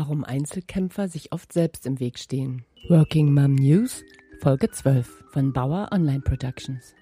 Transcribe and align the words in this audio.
Warum 0.00 0.22
Einzelkämpfer 0.22 1.08
sich 1.08 1.32
oft 1.32 1.52
selbst 1.52 1.84
im 1.84 1.98
Weg 1.98 2.20
stehen. 2.20 2.64
Working 2.88 3.34
Mom 3.34 3.56
News, 3.56 4.04
Folge 4.40 4.70
12 4.70 5.24
von 5.32 5.52
Bauer 5.52 5.88
Online 5.90 6.20
Productions. 6.20 6.94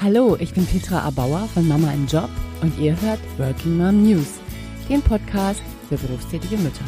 Hallo, 0.00 0.36
ich 0.40 0.52
bin 0.52 0.66
Petra 0.66 1.02
Abauer 1.02 1.46
von 1.54 1.68
Mama 1.68 1.92
im 1.92 2.08
Job 2.08 2.30
und 2.62 2.76
ihr 2.80 3.00
hört 3.00 3.20
Working 3.38 3.76
Mom 3.76 4.02
News, 4.02 4.40
den 4.88 5.02
Podcast 5.02 5.62
für 5.88 5.98
berufstätige 5.98 6.56
Mütter. 6.56 6.84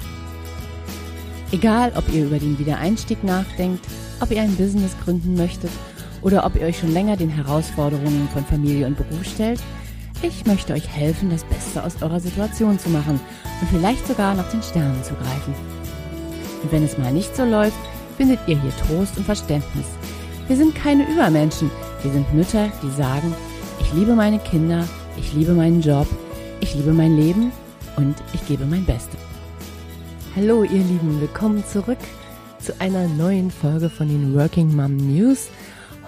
Egal, 1.52 1.93
ob 1.95 2.12
ihr 2.12 2.27
über 2.27 2.41
den 2.41 2.59
Wiedereinstieg 2.59 3.23
nachdenkt, 3.23 3.86
ob 4.20 4.32
ihr 4.32 4.43
ein 4.43 4.57
Business 4.57 4.96
gründen 5.04 5.36
möchtet 5.36 5.70
oder 6.22 6.44
ob 6.44 6.56
ihr 6.56 6.62
euch 6.62 6.78
schon 6.78 6.92
länger 6.92 7.16
den 7.16 7.30
Herausforderungen 7.30 8.28
von 8.32 8.44
Familie 8.44 8.86
und 8.86 8.96
Beruf 8.96 9.24
stellt, 9.24 9.60
ich 10.22 10.46
möchte 10.46 10.72
euch 10.72 10.88
helfen, 10.88 11.30
das 11.30 11.45
Beste 11.45 11.82
aus 11.82 12.02
eurer 12.02 12.20
Situation 12.20 12.78
zu 12.78 12.88
machen 12.88 13.20
und 13.60 13.70
vielleicht 13.70 14.06
sogar 14.06 14.34
nach 14.34 14.50
den 14.50 14.62
Sternen 14.62 15.02
zu 15.05 15.14
greifen. 15.14 15.55
Und 16.62 16.72
wenn 16.72 16.84
es 16.84 16.96
mal 16.98 17.12
nicht 17.12 17.36
so 17.36 17.44
läuft, 17.44 17.77
findet 18.16 18.41
ihr 18.46 18.60
hier 18.60 18.72
Trost 18.77 19.16
und 19.18 19.24
Verständnis. 19.24 19.86
Wir 20.48 20.56
sind 20.56 20.74
keine 20.74 21.10
Übermenschen, 21.10 21.70
wir 22.02 22.10
sind 22.10 22.33
Mütter, 22.33 22.70
die 22.83 22.91
sagen, 22.91 23.34
ich 23.80 23.92
liebe 23.92 24.14
meine 24.14 24.38
Kinder, 24.38 24.88
ich 25.16 25.33
liebe 25.34 25.52
meinen 25.52 25.83
Job, 25.83 26.06
ich 26.60 26.74
liebe 26.74 26.92
mein 26.92 27.16
Leben 27.16 27.52
und 27.96 28.14
ich 28.33 28.46
gebe 28.46 28.64
mein 28.64 28.84
Bestes. 28.84 29.20
Hallo 30.34 30.64
ihr 30.64 30.70
Lieben, 30.70 31.20
willkommen 31.20 31.64
zurück 31.66 31.98
zu 32.58 32.78
einer 32.80 33.06
neuen 33.08 33.50
Folge 33.50 33.88
von 33.88 34.08
den 34.08 34.34
Working 34.34 34.74
Mom 34.74 34.96
News. 34.96 35.48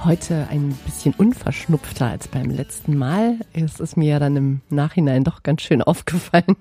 Heute 0.05 0.47
ein 0.48 0.79
bisschen 0.87 1.12
unverschnupfter 1.12 2.06
als 2.06 2.29
beim 2.29 2.51
letzten 2.51 2.97
Mal. 2.97 3.41
Es 3.52 3.80
ist 3.80 3.97
mir 3.97 4.11
ja 4.11 4.19
dann 4.20 4.37
im 4.37 4.61
Nachhinein 4.70 5.25
doch 5.25 5.42
ganz 5.42 5.62
schön 5.62 5.83
aufgefallen, 5.83 6.56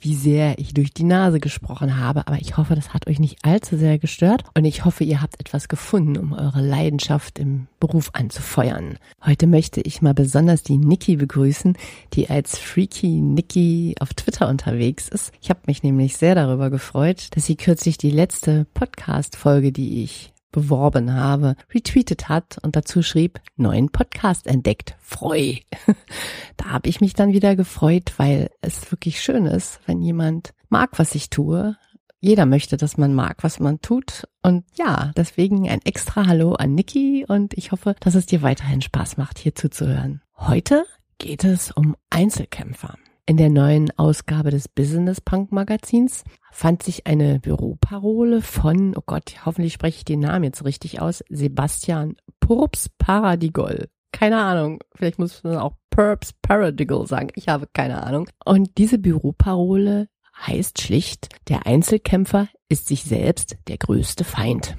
wie 0.00 0.16
sehr 0.16 0.58
ich 0.58 0.74
durch 0.74 0.92
die 0.92 1.04
Nase 1.04 1.38
gesprochen 1.38 1.98
habe. 1.98 2.26
Aber 2.26 2.36
ich 2.40 2.56
hoffe, 2.56 2.74
das 2.74 2.92
hat 2.92 3.06
euch 3.06 3.20
nicht 3.20 3.44
allzu 3.44 3.76
sehr 3.76 3.98
gestört. 4.00 4.42
Und 4.54 4.64
ich 4.64 4.84
hoffe, 4.84 5.04
ihr 5.04 5.22
habt 5.22 5.38
etwas 5.38 5.68
gefunden, 5.68 6.18
um 6.18 6.32
eure 6.32 6.60
Leidenschaft 6.60 7.38
im 7.38 7.68
Beruf 7.78 8.10
anzufeuern. 8.12 8.98
Heute 9.24 9.46
möchte 9.46 9.80
ich 9.80 10.02
mal 10.02 10.12
besonders 10.12 10.64
die 10.64 10.76
Niki 10.76 11.14
begrüßen, 11.14 11.78
die 12.14 12.28
als 12.28 12.58
Freaky 12.58 13.20
Niki 13.20 13.94
auf 14.00 14.14
Twitter 14.14 14.48
unterwegs 14.48 15.08
ist. 15.08 15.32
Ich 15.40 15.48
habe 15.48 15.60
mich 15.68 15.84
nämlich 15.84 16.16
sehr 16.16 16.34
darüber 16.34 16.70
gefreut, 16.70 17.28
dass 17.36 17.46
sie 17.46 17.56
kürzlich 17.56 17.98
die 17.98 18.10
letzte 18.10 18.66
Podcast-Folge, 18.74 19.70
die 19.70 20.02
ich 20.02 20.33
beworben 20.54 21.12
habe, 21.12 21.56
retweetet 21.74 22.28
hat 22.28 22.58
und 22.62 22.76
dazu 22.76 23.02
schrieb, 23.02 23.40
neuen 23.56 23.90
Podcast 23.90 24.46
entdeckt. 24.46 24.94
Freu. 25.00 25.56
da 26.56 26.66
habe 26.66 26.88
ich 26.88 27.00
mich 27.00 27.14
dann 27.14 27.32
wieder 27.32 27.56
gefreut, 27.56 28.14
weil 28.18 28.50
es 28.60 28.90
wirklich 28.92 29.20
schön 29.20 29.46
ist, 29.46 29.80
wenn 29.86 30.00
jemand 30.00 30.54
mag, 30.68 30.98
was 30.98 31.16
ich 31.16 31.28
tue. 31.28 31.76
Jeder 32.20 32.46
möchte, 32.46 32.76
dass 32.76 32.96
man 32.96 33.14
mag, 33.14 33.42
was 33.42 33.58
man 33.58 33.80
tut. 33.80 34.28
Und 34.42 34.64
ja, 34.76 35.10
deswegen 35.16 35.68
ein 35.68 35.82
extra 35.84 36.26
Hallo 36.26 36.52
an 36.52 36.74
Niki 36.74 37.26
und 37.26 37.52
ich 37.54 37.72
hoffe, 37.72 37.96
dass 37.98 38.14
es 38.14 38.26
dir 38.26 38.42
weiterhin 38.42 38.80
Spaß 38.80 39.16
macht, 39.16 39.38
hier 39.40 39.56
zuzuhören. 39.56 40.22
Heute 40.36 40.84
geht 41.18 41.42
es 41.42 41.72
um 41.72 41.96
Einzelkämpfer. 42.10 42.96
In 43.26 43.38
der 43.38 43.48
neuen 43.48 43.90
Ausgabe 43.96 44.50
des 44.50 44.68
Business 44.68 45.18
Punk 45.18 45.50
Magazins 45.50 46.24
fand 46.52 46.82
sich 46.82 47.06
eine 47.06 47.40
Büroparole 47.40 48.42
von, 48.42 48.94
oh 48.98 49.02
Gott, 49.06 49.46
hoffentlich 49.46 49.72
spreche 49.72 49.96
ich 49.96 50.04
den 50.04 50.20
Namen 50.20 50.44
jetzt 50.44 50.62
richtig 50.62 51.00
aus, 51.00 51.24
Sebastian 51.30 52.16
Purps 52.40 52.90
Paradigol. 52.98 53.88
Keine 54.12 54.42
Ahnung, 54.42 54.80
vielleicht 54.94 55.18
muss 55.18 55.42
man 55.42 55.56
auch 55.56 55.72
Purps 55.88 56.34
Paradigol 56.42 57.06
sagen, 57.06 57.28
ich 57.34 57.48
habe 57.48 57.66
keine 57.72 58.02
Ahnung. 58.02 58.28
Und 58.44 58.76
diese 58.76 58.98
Büroparole 58.98 60.08
heißt 60.46 60.82
schlicht, 60.82 61.28
der 61.48 61.66
Einzelkämpfer 61.66 62.48
ist 62.68 62.88
sich 62.88 63.04
selbst 63.04 63.56
der 63.68 63.78
größte 63.78 64.24
Feind. 64.24 64.76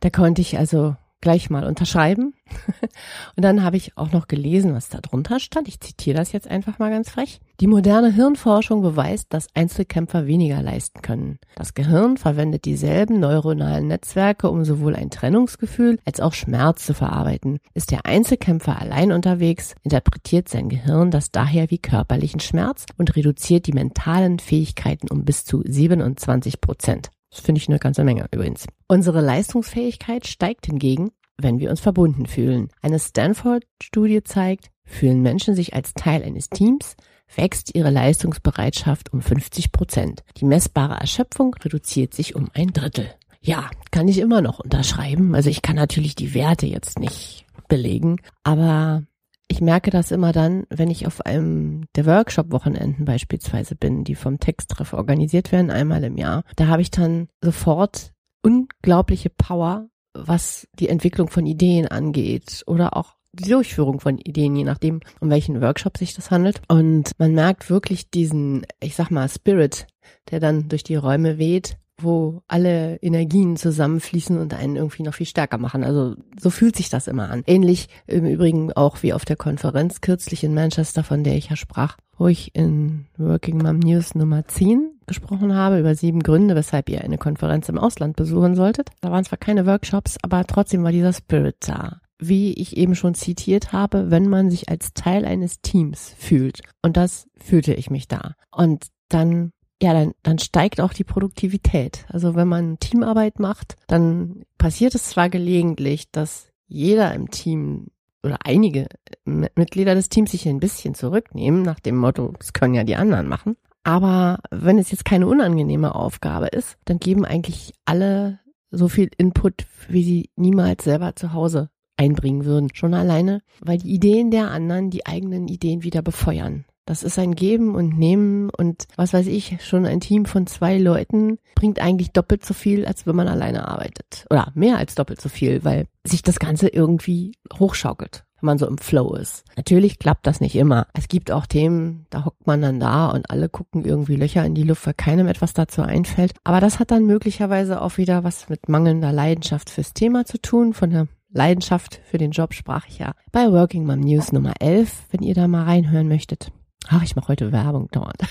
Da 0.00 0.10
konnte 0.10 0.40
ich 0.40 0.56
also 0.56 0.94
gleich 1.20 1.50
mal 1.50 1.64
unterschreiben. 1.64 2.34
Und 3.36 3.44
dann 3.44 3.62
habe 3.62 3.76
ich 3.76 3.96
auch 3.96 4.12
noch 4.12 4.28
gelesen, 4.28 4.74
was 4.74 4.88
da 4.88 4.98
drunter 5.00 5.40
stand. 5.40 5.68
Ich 5.68 5.80
zitiere 5.80 6.16
das 6.16 6.32
jetzt 6.32 6.48
einfach 6.48 6.78
mal 6.78 6.90
ganz 6.90 7.10
frech. 7.10 7.40
Die 7.60 7.66
moderne 7.66 8.12
Hirnforschung 8.12 8.82
beweist, 8.82 9.34
dass 9.34 9.48
Einzelkämpfer 9.54 10.26
weniger 10.26 10.62
leisten 10.62 11.02
können. 11.02 11.38
Das 11.56 11.74
Gehirn 11.74 12.16
verwendet 12.16 12.64
dieselben 12.64 13.18
neuronalen 13.18 13.88
Netzwerke, 13.88 14.48
um 14.48 14.64
sowohl 14.64 14.94
ein 14.94 15.10
Trennungsgefühl 15.10 15.98
als 16.04 16.20
auch 16.20 16.34
Schmerz 16.34 16.86
zu 16.86 16.94
verarbeiten. 16.94 17.58
Ist 17.74 17.90
der 17.90 18.06
Einzelkämpfer 18.06 18.80
allein 18.80 19.12
unterwegs, 19.12 19.74
interpretiert 19.82 20.48
sein 20.48 20.68
Gehirn 20.68 21.10
das 21.10 21.32
daher 21.32 21.70
wie 21.70 21.78
körperlichen 21.78 22.40
Schmerz 22.40 22.86
und 22.96 23.16
reduziert 23.16 23.66
die 23.66 23.72
mentalen 23.72 24.38
Fähigkeiten 24.38 25.08
um 25.08 25.24
bis 25.24 25.44
zu 25.44 25.62
27 25.64 26.60
Prozent. 26.60 27.10
Das 27.30 27.40
finde 27.40 27.60
ich 27.60 27.68
eine 27.68 27.78
ganze 27.78 28.04
Menge 28.04 28.26
übrigens. 28.32 28.66
Unsere 28.86 29.20
Leistungsfähigkeit 29.20 30.26
steigt 30.26 30.66
hingegen, 30.66 31.10
wenn 31.36 31.58
wir 31.58 31.70
uns 31.70 31.80
verbunden 31.80 32.26
fühlen. 32.26 32.68
Eine 32.82 32.98
Stanford-Studie 32.98 34.22
zeigt, 34.24 34.70
fühlen 34.84 35.22
Menschen 35.22 35.54
sich 35.54 35.74
als 35.74 35.94
Teil 35.94 36.22
eines 36.22 36.50
Teams, 36.50 36.96
wächst 37.34 37.74
ihre 37.74 37.90
Leistungsbereitschaft 37.90 39.12
um 39.12 39.20
50 39.20 39.72
Prozent. 39.72 40.24
Die 40.38 40.44
messbare 40.44 40.98
Erschöpfung 41.00 41.54
reduziert 41.54 42.14
sich 42.14 42.34
um 42.34 42.48
ein 42.54 42.68
Drittel. 42.68 43.10
Ja, 43.40 43.70
kann 43.90 44.08
ich 44.08 44.18
immer 44.18 44.40
noch 44.40 44.58
unterschreiben. 44.58 45.34
Also 45.34 45.50
ich 45.50 45.62
kann 45.62 45.76
natürlich 45.76 46.16
die 46.16 46.34
Werte 46.34 46.66
jetzt 46.66 46.98
nicht 46.98 47.46
belegen, 47.68 48.16
aber 48.42 49.04
ich 49.48 49.60
merke 49.60 49.90
das 49.90 50.10
immer 50.10 50.32
dann, 50.32 50.64
wenn 50.68 50.90
ich 50.90 51.06
auf 51.06 51.24
einem 51.24 51.86
der 51.96 52.06
Workshop-Wochenenden 52.06 53.06
beispielsweise 53.06 53.74
bin, 53.74 54.04
die 54.04 54.14
vom 54.14 54.38
Texttreff 54.38 54.92
organisiert 54.92 55.52
werden, 55.52 55.70
einmal 55.70 56.04
im 56.04 56.18
Jahr. 56.18 56.44
Da 56.56 56.66
habe 56.66 56.82
ich 56.82 56.90
dann 56.90 57.28
sofort 57.42 58.12
unglaubliche 58.42 59.30
Power, 59.30 59.88
was 60.12 60.68
die 60.78 60.88
Entwicklung 60.88 61.28
von 61.28 61.46
Ideen 61.46 61.88
angeht 61.88 62.62
oder 62.66 62.96
auch 62.96 63.16
die 63.32 63.50
Durchführung 63.50 64.00
von 64.00 64.18
Ideen, 64.18 64.56
je 64.56 64.64
nachdem, 64.64 65.00
um 65.20 65.30
welchen 65.30 65.60
Workshop 65.60 65.96
sich 65.96 66.14
das 66.14 66.30
handelt. 66.30 66.60
Und 66.68 67.12
man 67.18 67.32
merkt 67.32 67.70
wirklich 67.70 68.10
diesen, 68.10 68.66
ich 68.80 68.96
sag 68.96 69.10
mal, 69.10 69.28
Spirit, 69.28 69.86
der 70.30 70.40
dann 70.40 70.68
durch 70.68 70.82
die 70.82 70.96
Räume 70.96 71.38
weht 71.38 71.78
wo 72.00 72.42
alle 72.46 72.96
Energien 72.96 73.56
zusammenfließen 73.56 74.38
und 74.38 74.54
einen 74.54 74.76
irgendwie 74.76 75.02
noch 75.02 75.14
viel 75.14 75.26
stärker 75.26 75.58
machen. 75.58 75.84
Also 75.84 76.14
so 76.40 76.50
fühlt 76.50 76.76
sich 76.76 76.88
das 76.88 77.08
immer 77.08 77.30
an. 77.30 77.42
Ähnlich 77.46 77.88
im 78.06 78.24
Übrigen 78.24 78.72
auch 78.72 79.02
wie 79.02 79.12
auf 79.12 79.24
der 79.24 79.36
Konferenz 79.36 80.00
kürzlich 80.00 80.44
in 80.44 80.54
Manchester, 80.54 81.02
von 81.02 81.24
der 81.24 81.36
ich 81.36 81.50
ja 81.50 81.56
sprach, 81.56 81.96
wo 82.16 82.28
ich 82.28 82.54
in 82.54 83.06
Working 83.16 83.58
Mom 83.58 83.78
News 83.78 84.14
Nummer 84.14 84.46
10 84.46 84.98
gesprochen 85.06 85.54
habe 85.54 85.80
über 85.80 85.94
sieben 85.94 86.22
Gründe, 86.22 86.54
weshalb 86.54 86.88
ihr 86.88 87.02
eine 87.02 87.18
Konferenz 87.18 87.68
im 87.68 87.78
Ausland 87.78 88.16
besuchen 88.16 88.54
solltet. 88.54 88.90
Da 89.00 89.10
waren 89.10 89.24
zwar 89.24 89.38
keine 89.38 89.66
Workshops, 89.66 90.16
aber 90.22 90.44
trotzdem 90.44 90.84
war 90.84 90.92
dieser 90.92 91.12
Spirit 91.12 91.56
da. 91.60 92.00
Wie 92.20 92.52
ich 92.52 92.76
eben 92.76 92.94
schon 92.94 93.14
zitiert 93.14 93.72
habe, 93.72 94.10
wenn 94.10 94.28
man 94.28 94.50
sich 94.50 94.68
als 94.68 94.92
Teil 94.92 95.24
eines 95.24 95.60
Teams 95.60 96.14
fühlt. 96.18 96.60
Und 96.82 96.96
das 96.96 97.28
fühlte 97.36 97.74
ich 97.74 97.90
mich 97.90 98.08
da. 98.08 98.34
Und 98.50 98.88
dann 99.08 99.52
ja, 99.82 99.92
dann, 99.92 100.12
dann 100.22 100.38
steigt 100.38 100.80
auch 100.80 100.92
die 100.92 101.04
Produktivität. 101.04 102.04
Also 102.08 102.34
wenn 102.34 102.48
man 102.48 102.78
Teamarbeit 102.78 103.38
macht, 103.38 103.76
dann 103.86 104.44
passiert 104.58 104.94
es 104.94 105.04
zwar 105.04 105.28
gelegentlich, 105.28 106.10
dass 106.10 106.48
jeder 106.66 107.14
im 107.14 107.30
Team 107.30 107.88
oder 108.22 108.38
einige 108.44 108.88
Mitglieder 109.24 109.94
des 109.94 110.08
Teams 110.08 110.32
sich 110.32 110.48
ein 110.48 110.60
bisschen 110.60 110.94
zurücknehmen, 110.94 111.62
nach 111.62 111.80
dem 111.80 111.96
Motto, 111.96 112.34
das 112.38 112.52
können 112.52 112.74
ja 112.74 112.84
die 112.84 112.96
anderen 112.96 113.28
machen. 113.28 113.56
Aber 113.84 114.40
wenn 114.50 114.78
es 114.78 114.90
jetzt 114.90 115.04
keine 115.04 115.26
unangenehme 115.26 115.94
Aufgabe 115.94 116.48
ist, 116.48 116.76
dann 116.84 116.98
geben 116.98 117.24
eigentlich 117.24 117.72
alle 117.84 118.40
so 118.70 118.88
viel 118.88 119.08
Input, 119.16 119.66
wie 119.88 120.04
sie 120.04 120.30
niemals 120.36 120.84
selber 120.84 121.16
zu 121.16 121.32
Hause 121.32 121.70
einbringen 121.96 122.44
würden. 122.44 122.74
Schon 122.74 122.94
alleine, 122.94 123.40
weil 123.60 123.78
die 123.78 123.90
Ideen 123.90 124.30
der 124.30 124.50
anderen 124.50 124.90
die 124.90 125.06
eigenen 125.06 125.48
Ideen 125.48 125.82
wieder 125.84 126.02
befeuern. 126.02 126.64
Das 126.88 127.02
ist 127.02 127.18
ein 127.18 127.34
Geben 127.34 127.74
und 127.74 127.98
Nehmen 127.98 128.48
und 128.48 128.86
was 128.96 129.12
weiß 129.12 129.26
ich, 129.26 129.58
schon 129.62 129.84
ein 129.84 130.00
Team 130.00 130.24
von 130.24 130.46
zwei 130.46 130.78
Leuten 130.78 131.36
bringt 131.54 131.82
eigentlich 131.82 132.12
doppelt 132.12 132.46
so 132.46 132.54
viel, 132.54 132.86
als 132.86 133.06
wenn 133.06 133.14
man 133.14 133.28
alleine 133.28 133.68
arbeitet. 133.68 134.24
Oder 134.30 134.52
mehr 134.54 134.78
als 134.78 134.94
doppelt 134.94 135.20
so 135.20 135.28
viel, 135.28 135.66
weil 135.66 135.84
sich 136.02 136.22
das 136.22 136.38
Ganze 136.38 136.68
irgendwie 136.68 137.34
hochschaukelt 137.58 138.24
wenn 138.40 138.46
man 138.46 138.58
so 138.58 138.68
im 138.68 138.78
Flow 138.78 139.14
ist. 139.14 139.44
Natürlich 139.56 139.98
klappt 139.98 140.24
das 140.24 140.40
nicht 140.40 140.54
immer. 140.54 140.86
Es 140.94 141.08
gibt 141.08 141.32
auch 141.32 141.44
Themen, 141.44 142.06
da 142.08 142.24
hockt 142.24 142.46
man 142.46 142.62
dann 142.62 142.78
da 142.78 143.08
und 143.08 143.28
alle 143.30 143.48
gucken 143.48 143.84
irgendwie 143.84 144.14
Löcher 144.14 144.46
in 144.46 144.54
die 144.54 144.62
Luft, 144.62 144.86
weil 144.86 144.94
keinem 144.94 145.26
etwas 145.26 145.54
dazu 145.54 145.82
einfällt. 145.82 146.34
Aber 146.44 146.60
das 146.60 146.78
hat 146.78 146.92
dann 146.92 147.04
möglicherweise 147.04 147.82
auch 147.82 147.98
wieder 147.98 148.22
was 148.22 148.48
mit 148.48 148.68
mangelnder 148.68 149.12
Leidenschaft 149.12 149.70
fürs 149.70 149.92
Thema 149.92 150.24
zu 150.24 150.40
tun. 150.40 150.72
Von 150.72 150.90
der 150.90 151.08
Leidenschaft 151.30 152.00
für 152.04 152.18
den 152.18 152.30
Job 152.30 152.54
sprach 152.54 152.86
ich 152.86 153.00
ja 153.00 153.12
bei 153.32 153.50
Working 153.50 153.84
Mom 153.84 154.00
News 154.00 154.30
Nummer 154.30 154.54
11, 154.60 155.08
wenn 155.10 155.22
ihr 155.22 155.34
da 155.34 155.48
mal 155.48 155.64
reinhören 155.64 156.06
möchtet. 156.06 156.52
Ach, 156.86 157.02
ich 157.02 157.16
mache 157.16 157.28
heute 157.28 157.52
Werbung 157.52 157.88
dauernd. 157.90 158.22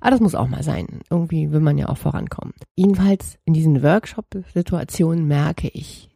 Aber 0.00 0.10
das 0.10 0.20
muss 0.20 0.34
auch 0.34 0.48
mal 0.48 0.62
sein. 0.62 1.00
Irgendwie 1.10 1.50
will 1.50 1.60
man 1.60 1.78
ja 1.78 1.88
auch 1.88 1.98
vorankommen. 1.98 2.54
Jedenfalls 2.74 3.38
in 3.44 3.54
diesen 3.54 3.82
Workshop-Situationen 3.82 5.26
merke 5.26 5.68
ich, 5.68 6.08